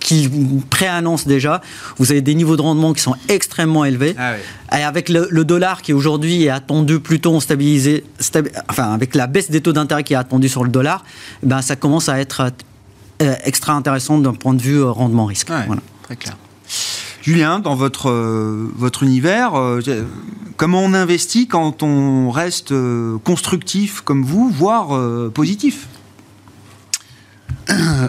[0.00, 0.30] qui
[0.70, 1.60] préannonce déjà.
[1.98, 4.14] Vous avez des niveaux de rendement qui sont extrêmement élevés.
[4.18, 4.34] Ah
[4.78, 8.04] Et avec le, dollar qui aujourd'hui est attendu plutôt stabilisé,
[8.68, 11.04] enfin avec la baisse des taux d'intérêt qui est attendue sur le dollar,
[11.42, 12.52] eh ben ça commence à être
[13.44, 15.50] extra intéressant d'un point de vue euh, rendement risque.
[16.02, 16.36] Très clair.
[17.22, 19.52] Julien, dans votre, euh, votre univers,
[20.56, 22.74] comment on investit quand on reste
[23.22, 24.98] constructif comme vous, voire
[25.30, 25.86] positif?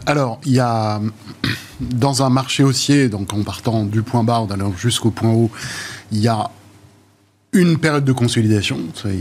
[0.08, 1.00] Alors, il y a
[1.80, 5.52] dans un marché haussier, donc en partant du point bas, en allant jusqu'au point haut,
[6.12, 6.50] il y a
[7.54, 8.80] une période de consolidation,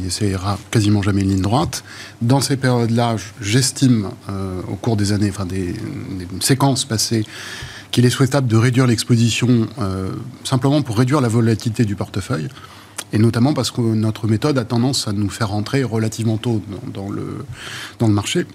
[0.08, 0.34] c'est
[0.70, 1.84] quasiment jamais une ligne droite.
[2.22, 5.74] Dans ces périodes-là, j'estime, euh, au cours des années, enfin des,
[6.40, 7.24] séquences passées,
[7.90, 10.10] qu'il est souhaitable de réduire l'exposition euh,
[10.44, 12.48] simplement pour réduire la volatilité du portefeuille.
[13.12, 16.62] Et notamment parce que notre méthode a tendance à nous faire rentrer relativement tôt
[16.94, 17.44] dans, le,
[17.98, 18.46] dans le marché.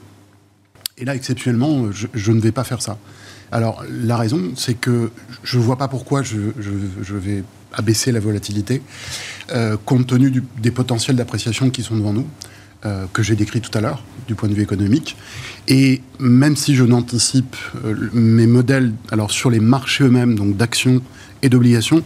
[0.97, 2.97] Et là, exceptionnellement, je, ne vais pas faire ça.
[3.51, 5.11] Alors, la raison, c'est que
[5.43, 7.43] je ne vois pas pourquoi je, vais
[7.73, 8.81] abaisser la volatilité,
[9.51, 12.27] euh, compte tenu des potentiels d'appréciation qui sont devant nous,
[12.85, 15.15] euh, que j'ai décrit tout à l'heure, du point de vue économique.
[15.67, 17.55] Et même si je n'anticipe
[17.85, 21.01] euh, mes modèles, alors sur les marchés eux-mêmes, donc d'actions
[21.41, 22.03] et d'obligations,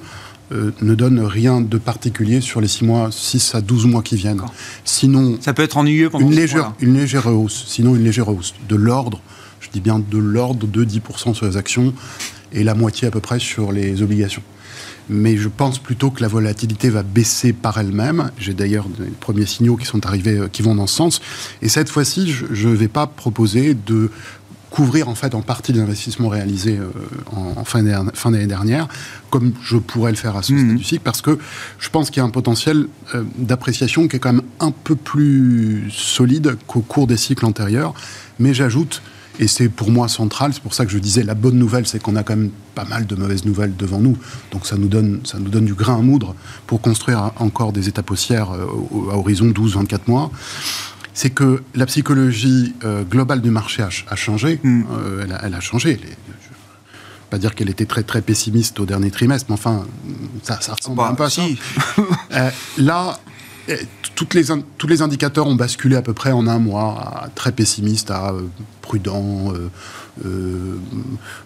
[0.82, 4.42] ne donne rien de particulier sur les 6 mois, 6 à 12 mois qui viennent.
[4.84, 7.64] Sinon, ça peut être ennuyeux pendant une légère, une légère hausse.
[7.68, 9.22] Sinon, une légère hausse de l'ordre,
[9.62, 11.94] je dis bien de l'ordre de 10% sur les actions
[12.52, 14.44] et la moitié à peu près sur les obligations.
[15.14, 18.32] Mais je pense plutôt que la volatilité va baisser par elle-même.
[18.40, 21.22] J'ai d'ailleurs des premiers signaux qui sont arrivés euh, qui vont dans ce sens.
[21.62, 24.10] Et cette fois-ci, je ne vais pas proposer de
[24.72, 26.90] couvrir en fait en partie des investissements réalisés euh,
[27.36, 28.88] en, fin d'année dernière,
[29.30, 30.78] comme je pourrais le faire à ce stade mhm.
[30.78, 31.38] du cycle, parce que
[31.78, 34.96] je pense qu'il y a un potentiel euh, d'appréciation qui est quand même un peu
[34.96, 37.94] plus solide qu'au cours des cycles antérieurs.
[38.40, 39.02] Mais j'ajoute,
[39.40, 42.02] et c'est pour moi central, c'est pour ça que je disais la bonne nouvelle, c'est
[42.02, 44.18] qu'on a quand même pas mal de mauvaises nouvelles devant nous.
[44.52, 46.34] Donc ça nous donne, ça nous donne du grain à moudre
[46.66, 50.32] pour construire encore des étapes haussières euh, à horizon 12-24 mois
[51.14, 54.60] c'est que la psychologie euh, globale du marché a, changé.
[54.64, 54.84] Mm.
[54.92, 56.00] Euh, elle, a, changé.
[56.02, 59.86] je ne pas dire qu'elle était très très pessimiste au dernier trimestre, mais enfin,
[60.44, 61.44] ça, ressemble bah, un peu à ça.
[62.34, 63.20] Euh, là,
[64.16, 64.46] toutes les,
[64.78, 68.34] tous les indicateurs ont basculé à peu près en un mois, à très pessimiste, à
[68.82, 69.54] prudent,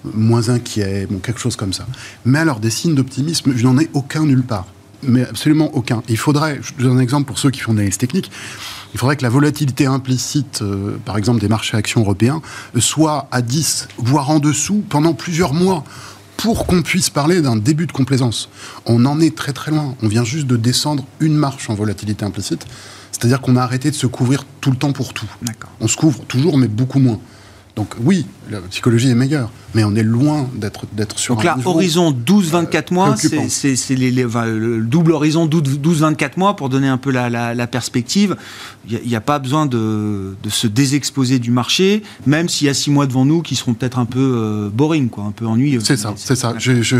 [0.03, 1.88] moins inquiet, bon, quelque chose comme ça.
[2.24, 4.68] Mais alors, des signes d'optimisme, je n'en ai aucun nulle part.
[5.08, 6.01] Mais absolument aucun.
[6.10, 8.32] Il faudrait, je donne un exemple pour ceux qui font des analyse technique,
[8.93, 12.41] il faudrait que la volatilité implicite, euh, par exemple des marchés actions européens,
[12.80, 15.84] soit à 10, voire en dessous, pendant plusieurs mois
[16.38, 18.49] pour qu'on puisse parler d'un début de complaisance.
[18.86, 19.95] On en est très très loin.
[20.01, 22.66] On vient juste de descendre une marche en volatilité implicite.
[23.12, 25.30] C'est-à-dire qu'on a arrêté de se couvrir tout le temps pour tout.
[25.80, 27.20] On se couvre toujours, mais beaucoup moins.
[27.76, 31.57] Donc oui, la psychologie est meilleure, mais on est loin d'être d'être sur Donc là,
[31.65, 38.38] horizon 12-24 mois, c'est le double horizon 12-24 mois pour donner un peu la, perspective.
[38.88, 42.91] Il n'y a, pas besoin de, se désexposer du marché, même s'il y a six
[42.91, 45.82] mois devant nous qui seront peut-être un peu euh, boring, quoi, un peu ennuyeux.
[45.84, 46.53] C'est ça, c'est ça.
[46.57, 46.97] Je, je,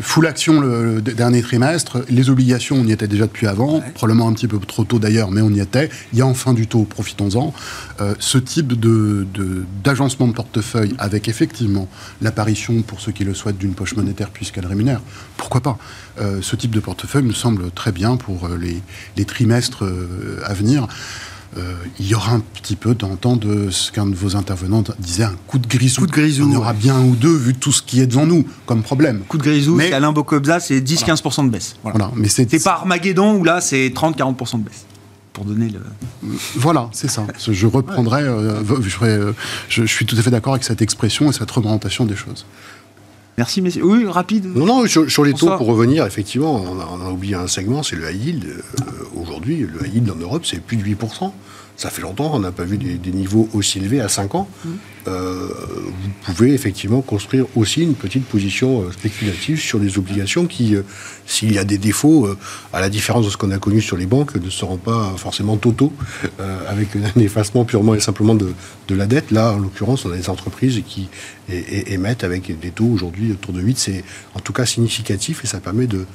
[0.00, 2.04] full action le, dernier trimestre.
[2.08, 5.30] Les obligations, on y était déjà depuis avant, probablement un petit peu trop tôt d'ailleurs,
[5.30, 5.90] mais on y était.
[6.12, 7.52] Il y a enfin du taux, profitons-en.
[8.00, 9.26] Euh, ce type de
[9.84, 11.88] d'agencement de portefeuille avec effectivement
[12.22, 15.00] l'apparition, pour ceux qui le souhaitent, d'une poche monétaire puisqu'elle rémunère.
[15.36, 15.78] Pourquoi pas
[16.20, 18.58] euh, Ce type de portefeuille me semble très bien pour euh,
[19.16, 20.86] les, trimestres euh, à venir.
[21.98, 25.34] Il y aura un petit peu temps de ce qu'un de vos intervenants disait, un
[25.46, 26.02] coup de grisou.
[26.02, 26.46] Coup de grisou.
[26.48, 28.82] Il y aura bien un ou deux vu tout ce qui est devant nous comme
[28.82, 29.20] problème.
[29.28, 31.76] Coup de grisou, c'est Alain Bocobza, c'est 10-15% de baisse.
[31.82, 32.10] Voilà.
[32.16, 34.86] Mais c'est pas Armageddon où là c'est 30-40% de baisse
[35.34, 35.80] pour donner le.
[36.54, 37.26] Voilà, c'est ça.
[37.46, 38.22] Je reprendrai.
[38.22, 38.62] Euh,
[39.02, 39.32] euh,
[39.68, 42.46] je, suis tout à fait d'accord avec cette expression et cette représentation des choses.
[43.36, 43.84] Merci, messieurs.
[43.84, 44.46] Oui, rapide.
[44.54, 48.08] Non, non, sur, les taux, pour revenir, effectivement, on a, oublié un segment, c'est le
[48.08, 48.44] high yield.
[48.44, 51.32] Euh, aujourd'hui, le high yield en Europe, c'est plus de 8%.
[51.76, 54.48] Ça fait longtemps qu'on n'a pas vu des, niveaux aussi élevés à 5 ans.
[54.64, 54.68] Mmh.
[55.06, 55.48] Euh,
[55.92, 60.82] vous pouvez effectivement construire aussi une petite position euh, spéculative sur les obligations qui, euh,
[61.26, 62.28] s'il y a des défauts,
[62.72, 65.56] à la différence de ce qu'on a connu sur les banques, ne seront pas forcément
[65.56, 65.92] totaux,
[66.68, 68.54] avec un effacement purement et simplement de,
[68.90, 69.30] la dette.
[69.30, 71.08] Là, en l'occurrence, on a des entreprises qui
[71.48, 73.78] émettent avec des taux aujourd'hui autour de 8.
[73.78, 74.04] C'est
[74.34, 76.06] en tout cas significatif et ça permet de,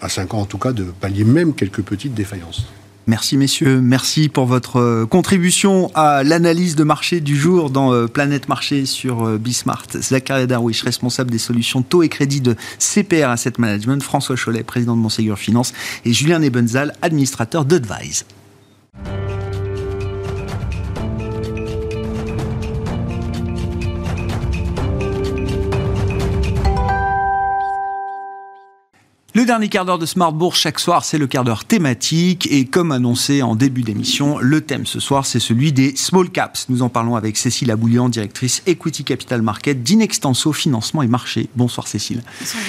[0.00, 2.66] à 5 ans en tout cas, de pallier même quelques petites défaillances.
[3.06, 8.06] Merci messieurs, merci pour votre euh, contribution à l'analyse de marché du jour dans euh,
[8.06, 9.84] Planète Marché sur euh, Bismart.
[9.94, 14.96] Zachary Darwish, responsable des solutions taux et crédit de CPR Asset Management, François Cholet, président
[14.96, 15.74] de Monségur Finance
[16.06, 18.24] et Julien Nebenzal, administrateur d'Advise.
[29.36, 32.46] Le dernier quart d'heure de Smart Bourse chaque soir, c'est le quart d'heure thématique.
[32.52, 36.66] Et comme annoncé en début d'émission, le thème ce soir, c'est celui des small caps.
[36.68, 41.48] Nous en parlons avec Cécile Aboulian, directrice Equity Capital Market d'Inextenso Financement et Marché.
[41.56, 42.22] Bonsoir Cécile.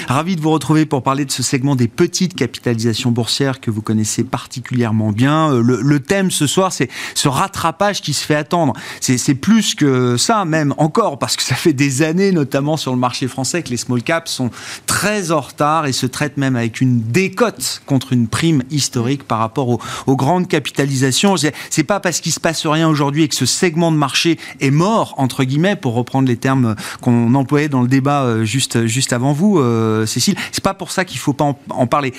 [0.07, 3.83] Ravi de vous retrouver pour parler de ce segment des petites capitalisations boursières que vous
[3.83, 5.51] connaissez particulièrement bien.
[5.51, 8.73] Euh, le, thème ce soir, c'est ce rattrapage qui se fait attendre.
[9.01, 12.97] C'est plus que ça, même encore, parce que ça fait des années, notamment sur le
[12.97, 14.49] marché français, que les small caps sont
[14.87, 19.39] très en retard et se traitent même avec une décote contre une prime historique par
[19.39, 19.69] rapport
[20.07, 21.35] aux, grandes capitalisations.
[21.69, 24.71] C'est pas parce qu'il se passe rien aujourd'hui et que ce segment de marché est
[24.71, 29.33] mort entre guillemets, pour reprendre les termes qu'on employait dans le débat euh, juste avant
[29.33, 30.35] vous, euh, Cécile.
[30.51, 32.13] C'est pas pour ça qu'il faut pas en, parler.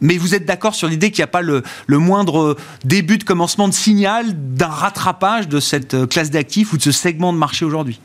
[0.00, 3.68] Mais vous êtes d'accord sur l'idée qu'il n'y a pas le, moindre début de commencement
[3.68, 7.64] de signal d'un rattrapage de cette euh, classe d'actifs ou de ce segment de marché
[7.64, 8.00] aujourd'hui?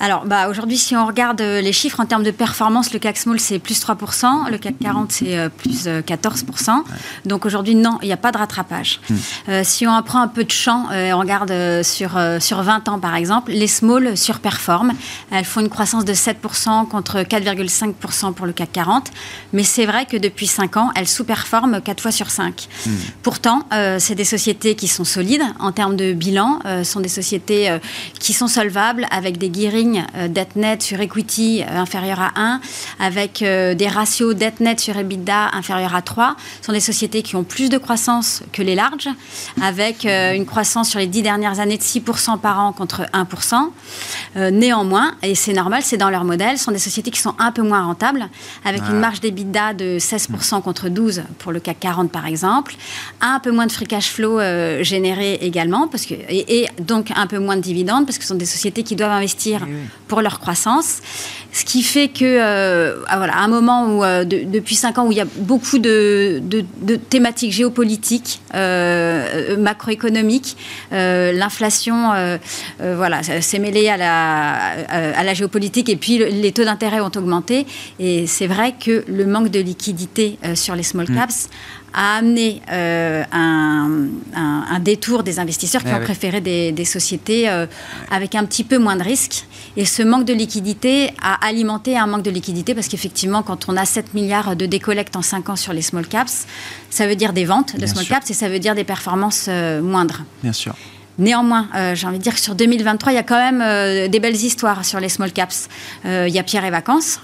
[0.00, 3.18] Alors, bah, aujourd'hui, si on regarde euh, les chiffres en termes de performance, le CAC
[3.18, 6.82] Small, c'est plus 3%, le CAC 40, c'est euh, plus 14%.
[7.26, 9.00] Donc aujourd'hui, non, il n'y a pas de rattrapage.
[9.08, 9.62] Hmm.
[9.62, 11.52] si on apprend un peu de champ, et on regarde
[11.82, 14.92] sur, sur 20 ans, par exemple, les Small surperforment.
[15.30, 19.10] Elles font une croissance de 7% contre 4,5% pour le CAC 40.
[19.52, 22.66] Mais c'est vrai que depuis 5 ans, elles sous-performent 4 fois sur 5.
[22.86, 22.90] Hmm.
[23.22, 27.10] Pourtant, euh, c'est des sociétés qui sont solides en termes de bilan, euh, sont des
[27.10, 27.78] sociétés euh,
[28.18, 32.60] qui sont solvables avec des gearing dette net sur equity inférieur à 1,
[33.00, 36.36] avec des ratios dette net sur EBITDA inférieur à 3.
[36.60, 39.08] Ce sont des sociétés qui ont plus de croissance que les larges,
[39.62, 44.50] avec une croissance sur les 10 dernières années de 6% par an contre 1%.
[44.52, 47.52] néanmoins, et c'est normal, c'est dans leur modèle, ce sont des sociétés qui sont un
[47.52, 48.28] peu moins rentables,
[48.64, 52.74] avec une marge d'EBITDA de 16% contre 12% pour le CAC 40 par exemple,
[53.20, 57.26] un peu moins de free cash flow euh, généré également, parce que, et, donc un
[57.26, 59.66] peu moins de dividendes, parce que ce sont des sociétés qui doivent investir
[60.08, 60.98] pour leur croissance.
[61.52, 65.06] Ce qui fait que, euh, ah, voilà, à un moment où, euh, depuis 5 ans,
[65.06, 66.42] où il y a beaucoup de,
[67.08, 68.40] thématiques géopolitiques,
[69.58, 70.56] macroéconomiques,
[70.90, 72.12] l'inflation
[72.78, 74.54] voilà, s'est mêlée à la,
[74.90, 77.66] à la géopolitique et puis les taux d'intérêt ont augmenté.
[77.98, 81.48] Et c'est vrai que le manque de liquidité sur les small small caps
[81.92, 87.66] a amené euh, un, détour des investisseurs qui ont préféré des, sociétés euh,
[88.10, 89.46] avec un petit peu moins de risques.
[89.76, 93.76] Et ce manque de liquidité a alimenté un manque de liquidité parce qu'effectivement, quand on
[93.76, 96.46] a 7 milliards de décollecte en 5 ans sur les small caps,
[96.88, 99.48] ça veut dire des ventes de small caps et ça veut dire des performances
[99.82, 100.22] moindres.
[100.42, 100.74] Bien sûr.
[101.20, 104.08] Néanmoins, euh, j'ai envie de dire que sur 2023, il y a quand même euh,
[104.08, 105.68] des belles histoires sur les small caps.
[106.06, 107.20] Euh, il y a Pierre et Vacances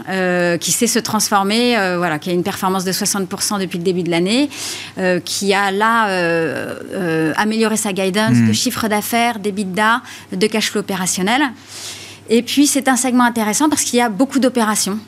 [0.61, 4.11] qui sait se transformer, voilà, qui a une performance de 60% depuis le début de
[4.11, 4.51] l'année,
[5.25, 6.07] qui a là
[7.37, 8.49] amélioré sa guidance mmh.
[8.49, 11.43] de chiffre d'affaires, d'EBITDA, de cash flow opérationnel.
[12.29, 14.99] Et puis, c'est un segment intéressant parce qu'il y a beaucoup d'opérations.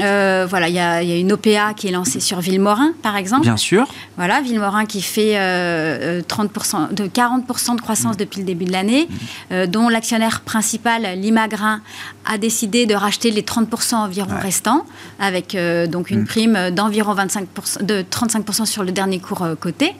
[0.00, 3.42] Euh, voilà, il y, a une OPA qui est lancée sur Villemorin, par exemple.
[3.42, 3.86] Bien sûr.
[4.16, 8.18] Voilà, Villemorin qui fait 30%, euh, euh, de 40% de croissance mm.
[8.18, 9.08] depuis le début de l'année,
[9.50, 9.66] mm.
[9.66, 11.80] dont l'actionnaire principal, Limagrin,
[12.24, 14.84] a décidé de racheter les 30% environ restants,
[15.18, 15.56] avec
[15.90, 16.26] donc une mm.
[16.26, 19.94] prime d'environ 25%, de 35% sur le dernier cours coté.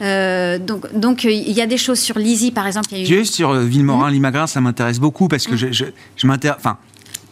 [0.00, 2.88] donc, donc il y a des choses sur l'Easy, par exemple.
[2.92, 5.84] Juste sur Villemorin, Limagrin, ça m'intéresse beaucoup parce que je, je,
[6.16, 6.58] je m'intéresse.
[6.58, 6.78] Enfin,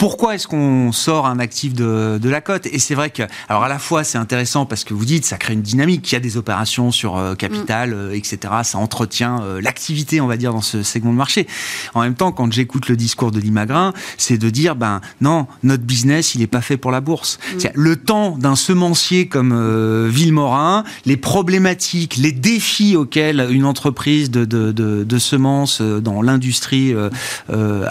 [0.02, 2.66] pourquoi est-ce qu'on sort un actif de, la cote?
[2.66, 5.36] Et c'est vrai que, alors à la fois c'est intéressant parce que vous dites ça
[5.36, 7.94] crée une dynamique, il y a des opérations sur euh, capital, mm.
[7.94, 8.38] euh, etc.
[8.64, 11.46] Ça entretient euh, l'activité, on va dire, dans ce segment de marché.
[11.94, 15.84] En même temps, quand j'écoute le discours de Limagrin, c'est de dire ben non, notre
[15.84, 17.38] business il n'est pas fait pour la bourse.
[17.54, 17.58] Mm.
[17.74, 25.18] Le temps d'un semencier comme Villemorin, les problématiques, les défis auxquels une entreprise de, de
[25.20, 26.92] semences dans l'industrie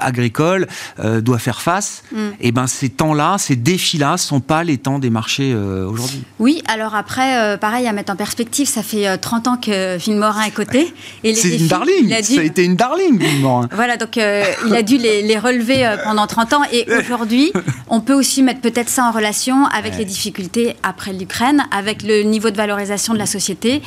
[0.02, 2.18] agricole doit faire face Mm.
[2.18, 6.24] et eh ben ces temps-là, ces défis-là, sont pas les temps des marchés euh, aujourd'hui.
[6.40, 9.98] Oui, alors après, euh, pareil à mettre en perspective, ça fait 30 euh, ans que
[9.98, 10.94] Villemorin est coté.
[11.24, 13.70] C'est une darling, ça a été une darling, Villemorin.
[13.74, 16.62] voilà, donc il a dû les, relever pendant 30 ans.
[16.72, 17.52] Et aujourd'hui,
[17.90, 22.24] on peut aussi mettre peut-être ça en relation avec les difficultés après l'Ukraine, avec le
[22.24, 23.82] niveau de valorisation de la société.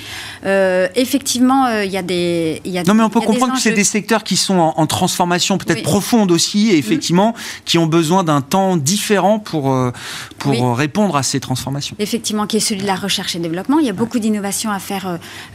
[0.95, 2.61] effectivement, il y a des...
[2.65, 5.59] Y a non, mais on peut comprendre que c'est des secteurs qui sont en, transformation
[5.59, 7.35] peut-être profonde aussi, et effectivement,
[7.65, 9.91] qui ont besoin besoin d'un temps différent pour, euh,
[10.39, 11.97] pour répondre à ces transformations.
[11.99, 13.79] Effectivement, qui est celui de la recherche et développement.
[13.79, 15.07] Il y a beaucoup d'innovations à faire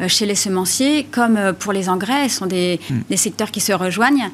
[0.01, 2.27] euh, chez les semenciers, comme euh, pour les engrais.
[2.27, 4.31] Ce sont des, des secteurs qui se rejoignent.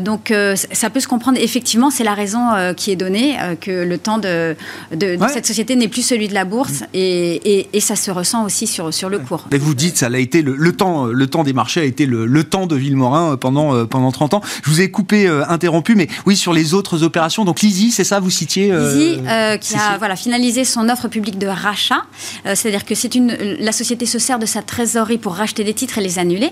[0.00, 0.32] donc,
[0.72, 1.38] ça peut se comprendre.
[1.40, 2.40] Effectivement, c'est la raison
[2.76, 4.56] qui est donnée, que le temps de,
[4.94, 6.94] de, cette société n'est plus celui de la bourse, hmm.
[6.94, 9.46] et, et, ça se ressent aussi sur, sur le cours.
[9.52, 12.26] Mais vous dites, ça a été le, temps, le temps des marchés a été le,
[12.26, 14.40] le temps de Villemorin pendant, pendant 30 ans.
[14.64, 18.20] Je vous ai coupé, interrompu, mais oui, sur les autres opérations, donc Lizzie, c'est ça,
[18.20, 22.04] vous citiez euh, Lizzie, euh, qui a voilà, finalisé son offre publique de rachat.
[22.46, 25.74] Euh, c'est-à-dire que c'est une, la société se sert de sa trésorerie pour racheter des
[25.74, 26.50] titres et les annuler.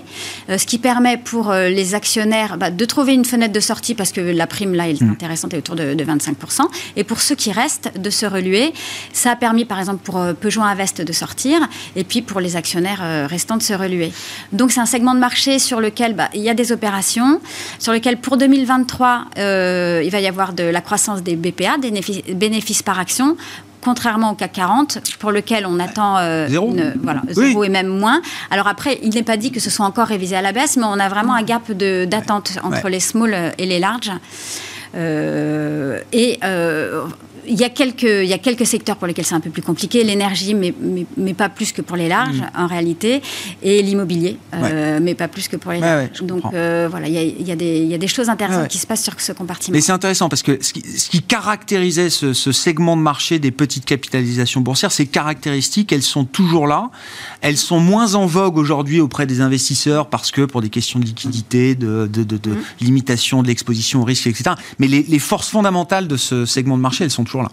[0.49, 4.21] ce qui permet pour les actionnaires bah, de trouver une fenêtre de sortie parce que
[4.21, 5.09] la prime, là, est mm.
[5.09, 6.61] intéressante, elle est autour de, 25%.
[6.95, 8.73] Et pour ceux qui restent, de se reluer.
[9.13, 11.59] Ça a permis, par exemple, pour Peugeot Invest de sortir
[11.95, 14.11] et puis pour les actionnaires restants de se reluer.
[14.51, 17.39] Donc c'est un segment de marché sur lequel bah, il y a des opérations,
[17.79, 21.91] sur lequel pour 2023, il va y avoir de la croissance des BPA, des
[22.33, 23.37] bénéfices par action,
[23.81, 28.21] contrairement au CAC 40, pour lequel on attend euh, zéro, voilà, zéro et même moins.
[28.51, 30.85] Alors après, il n'est pas dit que ce soit encore révisé à la baisse, mais
[30.85, 34.11] on a vraiment un gap d'attente entre les small et les larges.
[34.95, 37.05] Euh, et euh,
[37.47, 39.61] il y, a quelques, il y a quelques secteurs pour lesquels c'est un peu plus
[39.61, 40.73] compliqué, l'énergie, mais,
[41.17, 43.21] mais, pas plus que pour les larges, en réalité,
[43.61, 46.21] et l'immobilier, euh, mais pas plus que pour les larges.
[46.21, 48.29] Donc euh, voilà, il y, a, il, y a des, il y, a, des choses
[48.29, 49.75] intéressantes qui se passent sur ce compartiment.
[49.75, 53.39] Mais c'est intéressant parce que ce qui, ce qui caractérisait ce, ce, segment de marché
[53.39, 56.89] des petites capitalisations boursières, ces caractéristiques, elles sont toujours là.
[57.41, 61.05] Elles sont moins en vogue aujourd'hui auprès des investisseurs parce que pour des questions de
[61.05, 62.57] liquidité, de, de, de, mm.
[62.81, 64.51] limitation de l'exposition au risque, etc.
[64.79, 67.49] Mais les, les forces fondamentales de ce segment de marché, elles sont toujours là.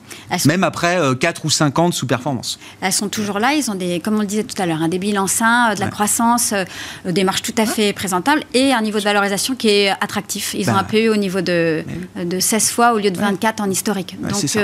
[0.47, 2.59] Même après 4 euh, ou 5 ans de sous-performance.
[2.81, 3.55] Elles sont toujours là.
[3.55, 5.81] Ils ont, des, comme on le disait tout à l'heure, un des bilans sains, de
[5.81, 6.65] la croissance, euh,
[7.11, 10.55] des marges tout à fait présentables et un niveau de valorisation qui est attractif.
[10.55, 10.81] Ils ont bah.
[10.81, 11.85] un PE au niveau de,
[12.23, 14.17] de 16 fois au lieu de 24 en historique.
[14.21, 14.57] Donc,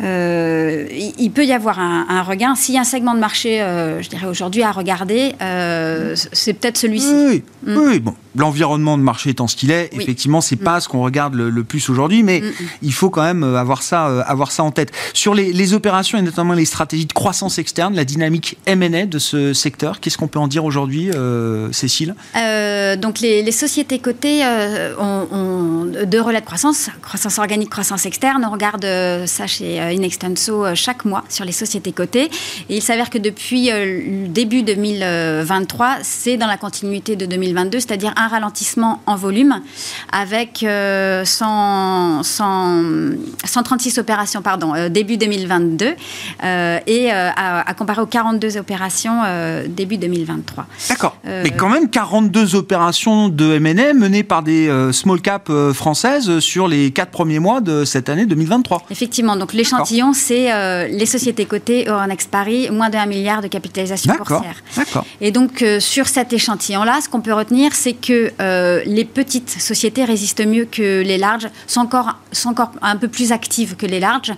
[0.00, 0.86] euh,
[1.18, 2.54] il peut y avoir un, regain.
[2.54, 6.54] S'il y a un segment de marché, euh, je dirais aujourd'hui, à regarder, euh, c'est
[6.54, 7.12] peut-être celui-ci.
[7.12, 7.98] Oui, oui.
[7.98, 7.98] Mm.
[8.00, 8.14] bon.
[8.36, 10.80] L'environnement de marché étant ce qu'il est, effectivement, c'est n'est pas mm.
[10.80, 14.50] ce qu'on regarde le, plus aujourd'hui, mais mm, il faut quand même avoir ça, avoir
[14.50, 14.90] ça en tête.
[15.12, 19.52] Sur les, opérations et notamment les stratégies de croissance externe, la dynamique M&A de ce
[19.52, 21.10] secteur, qu'est-ce qu'on peut en dire aujourd'hui,
[21.72, 22.14] Cécile?
[22.34, 24.42] Donc les, sociétés cotées
[24.98, 28.44] ont, deux relais de croissance, croissance organique, croissance externe.
[28.46, 28.84] On regarde
[29.26, 32.30] ça chez In Extenso, chaque chaque mois sur les sociétés cotées.
[32.68, 38.12] Et il s'avère que depuis le début 2023, c'est dans la continuité de 2022, c'est-à-dire
[38.16, 39.60] un ralentissement en volume
[40.12, 40.64] avec
[41.24, 45.94] 100, 136 opérations pardon, début 2022
[46.86, 49.22] et à, comparer aux 42 opérations
[49.66, 50.66] début 2023.
[50.90, 51.16] D'accord.
[51.24, 56.92] Mais quand même 42 opérations de M&A menées par des small cap françaises sur les
[56.92, 58.84] quatre premiers mois de cette année 2023.
[58.90, 59.73] Effectivement, donc l'échantillon,
[60.12, 64.62] c'est euh, les sociétés cotées Euronext Paris, moins de 1 milliard de capitalisation boursière.
[65.20, 69.50] Et donc, euh, sur cet échantillon-là, ce qu'on peut retenir, c'est que euh, les petites
[69.50, 73.86] sociétés résistent mieux que les larges, sont encore, sont encore un peu plus actives que
[73.86, 74.32] les larges,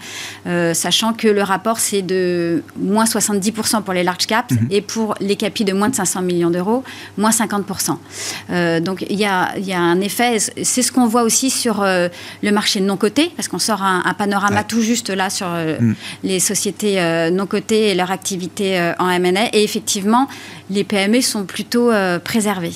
[0.74, 4.68] sachant que le rapport, c'est de moins 70% pour les large caps mhm.
[4.70, 6.84] et pour les capis de moins de 500 millions d'euros,
[7.16, 8.80] moins 50%.
[8.80, 12.51] donc, il y a, y a, un effet, c'est ce qu'on voit aussi sur le
[12.51, 15.94] marché non coté, parce qu'on sort un, panorama tout juste là sur euh, mm.
[16.24, 19.48] les sociétés euh, non cotées et leur activité euh, en M&A.
[19.52, 20.28] Et effectivement,
[20.70, 21.90] les PME sont plutôt
[22.24, 22.74] préservées.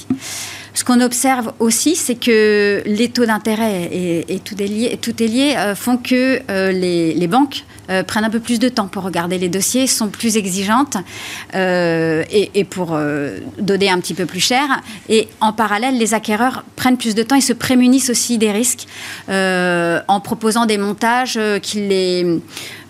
[0.75, 5.97] Ce qu'on observe aussi, c'est que les taux d'intérêt et, tout, est lié, lié font
[5.97, 6.41] que
[6.71, 7.65] les, banques
[8.07, 10.97] prennent un peu plus de temps pour regarder les dossiers, sont plus exigeantes
[11.55, 12.99] et, pour
[13.59, 14.81] donner un petit peu plus cher.
[15.09, 18.87] Et en parallèle, les acquéreurs prennent plus de temps et se prémunissent aussi des risques
[19.29, 22.41] en proposant des montages qui les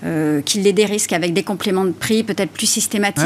[0.05, 3.25] euh, qu'il ait des risques avec des compléments de prix peut-être plus systématiques,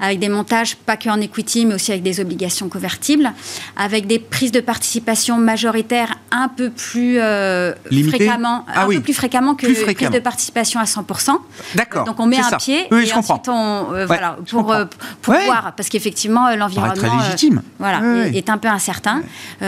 [0.00, 3.32] avec des montages pas que en equity, mais aussi avec des obligations convertibles,
[3.76, 7.72] avec des prises de participation majoritaires un peu plus euh,
[8.08, 11.30] fréquemment, ah un peu plus fréquemment que les prises de participation à 100%.
[11.76, 12.04] D'accord.
[12.04, 14.74] Donc on met un pied et ensuite on euh, voilà pour,
[15.22, 17.62] pour voir parce qu'effectivement l'environnement légitime.
[17.78, 19.22] voilà est, un peu incertain.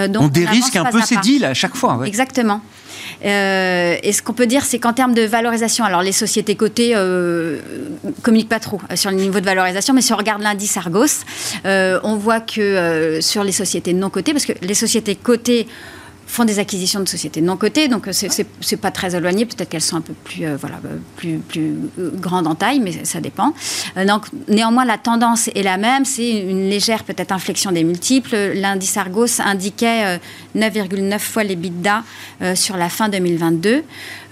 [0.09, 2.01] donc on, dérisque un peu ces deals à chaque fois.
[2.05, 2.61] Exactement.
[3.25, 6.93] Euh, et ce qu'on peut dire, c'est qu'en termes de valorisation, alors les sociétés cotées
[6.95, 7.59] euh,
[8.23, 11.25] communiquent pas trop euh, sur le niveau de valorisation, mais si on regarde l'indice Argos,
[11.65, 15.67] euh, on voit que sur les sociétés non cotées, parce que les sociétés cotées
[16.35, 19.47] font des acquisitions de sociétés non cotées, donc c'est pas très éloigné.
[19.47, 20.81] Peut-être qu'elles sont un peu plus, voilà,
[21.17, 23.55] plus, plus grandes en taille, mais ça dépend.
[24.07, 26.05] donc, néanmoins, la tendance est la même.
[26.05, 28.35] C'est une légère peut-être inflexion des multiples.
[28.55, 30.19] L'indice Argos indiquait
[30.57, 32.03] 9,9 fois les bidas
[32.55, 33.85] sur la fin 2022.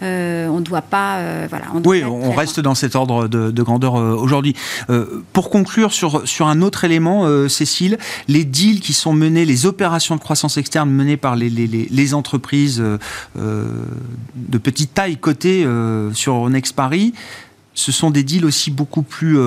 [0.02, 1.18] Euh, on ne doit pas.
[1.18, 4.54] Euh, voilà, oui, on reste dans cet ordre de, grandeur euh, aujourd'hui.
[5.32, 7.98] pour conclure sur, sur un autre élément, Cécile,
[8.28, 12.82] les deals qui sont menés, les opérations de croissance externe menées par les, les, entreprises
[13.36, 15.66] de petite taille cotées
[16.12, 17.14] sur Next Paris,
[17.74, 19.38] ce sont des deals aussi beaucoup plus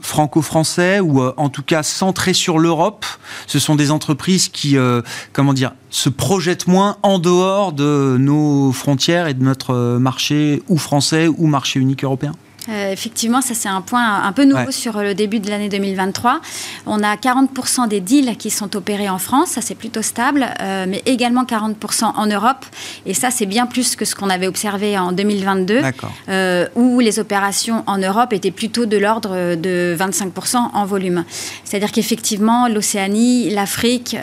[0.00, 3.04] franco-français ou euh, en tout cas centrés sur l'Europe.
[3.46, 8.72] Ce sont des entreprises qui, euh, comment dire, se projettent moins en dehors de nos
[8.72, 12.32] frontières et de notre marché ou français ou marché unique européen?
[12.68, 16.40] Euh, effectivement, ça c'est un point un peu nouveau sur le début de l'année 2023.
[16.86, 20.86] On a 40% des deals qui sont opérés en France, ça c'est plutôt stable, euh,
[20.88, 22.64] mais également 40% en Europe.
[23.06, 25.80] Et ça c'est bien plus que ce qu'on avait observé en 2022,
[26.28, 31.24] euh, où les opérations en Europe étaient plutôt de l'ordre de 25% en volume.
[31.64, 34.16] C'est-à-dire qu'effectivement, l'Océanie, l'Afrique,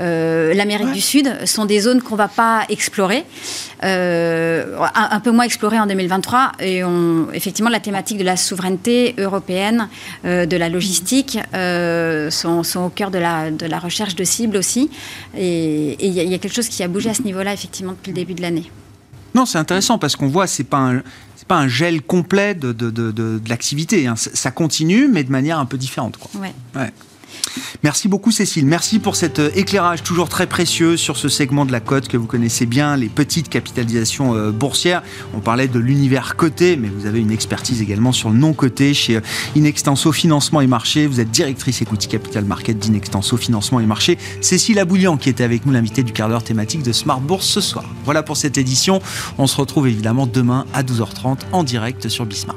[0.00, 3.24] euh, l'Amérique du Sud sont des zones qu'on ne va pas explorer,
[3.84, 6.52] euh, un, peu moins explorées en 2023.
[6.60, 9.88] Et on, effectivement, la thématique de la souveraineté européenne,
[10.24, 11.38] euh, de la logistique,
[12.30, 14.90] sont, au cœur de la, de la recherche de cibles aussi.
[15.36, 18.16] Et il y, a quelque chose qui a bougé à ce niveau-là, effectivement, depuis le
[18.16, 18.70] début de l'année.
[19.34, 21.02] Non, c'est intéressant parce qu'on voit, c'est pas un,
[21.46, 24.06] pas un gel complet de, de, de, l'activité.
[24.06, 24.14] Hein.
[24.16, 26.16] Ça continue, mais de manière un peu différente.
[26.16, 26.40] Quoi.
[26.40, 26.54] Ouais.
[26.74, 26.90] ouais.
[27.82, 31.72] Merci beaucoup Cécile, merci pour cet euh, éclairage toujours très précieux sur ce segment de
[31.72, 35.02] la cote que vous connaissez bien, les petites capitalisations euh, boursières.
[35.34, 38.94] On parlait de l'univers coté, mais vous avez une expertise également sur le non coté
[38.94, 39.20] chez euh,
[39.54, 41.06] Inextenso Financement et Marché.
[41.06, 44.18] Vous êtes directrice Equity Capital Market d'Inextenso Financement et Marché.
[44.40, 47.60] Cécile Aboulian qui était avec nous, l'invité du quart d'heure thématique de Smart Bourse ce
[47.60, 47.84] soir.
[48.04, 49.00] Voilà pour cette édition.
[49.38, 52.56] On se retrouve évidemment demain à 12h30 en direct sur Bismart.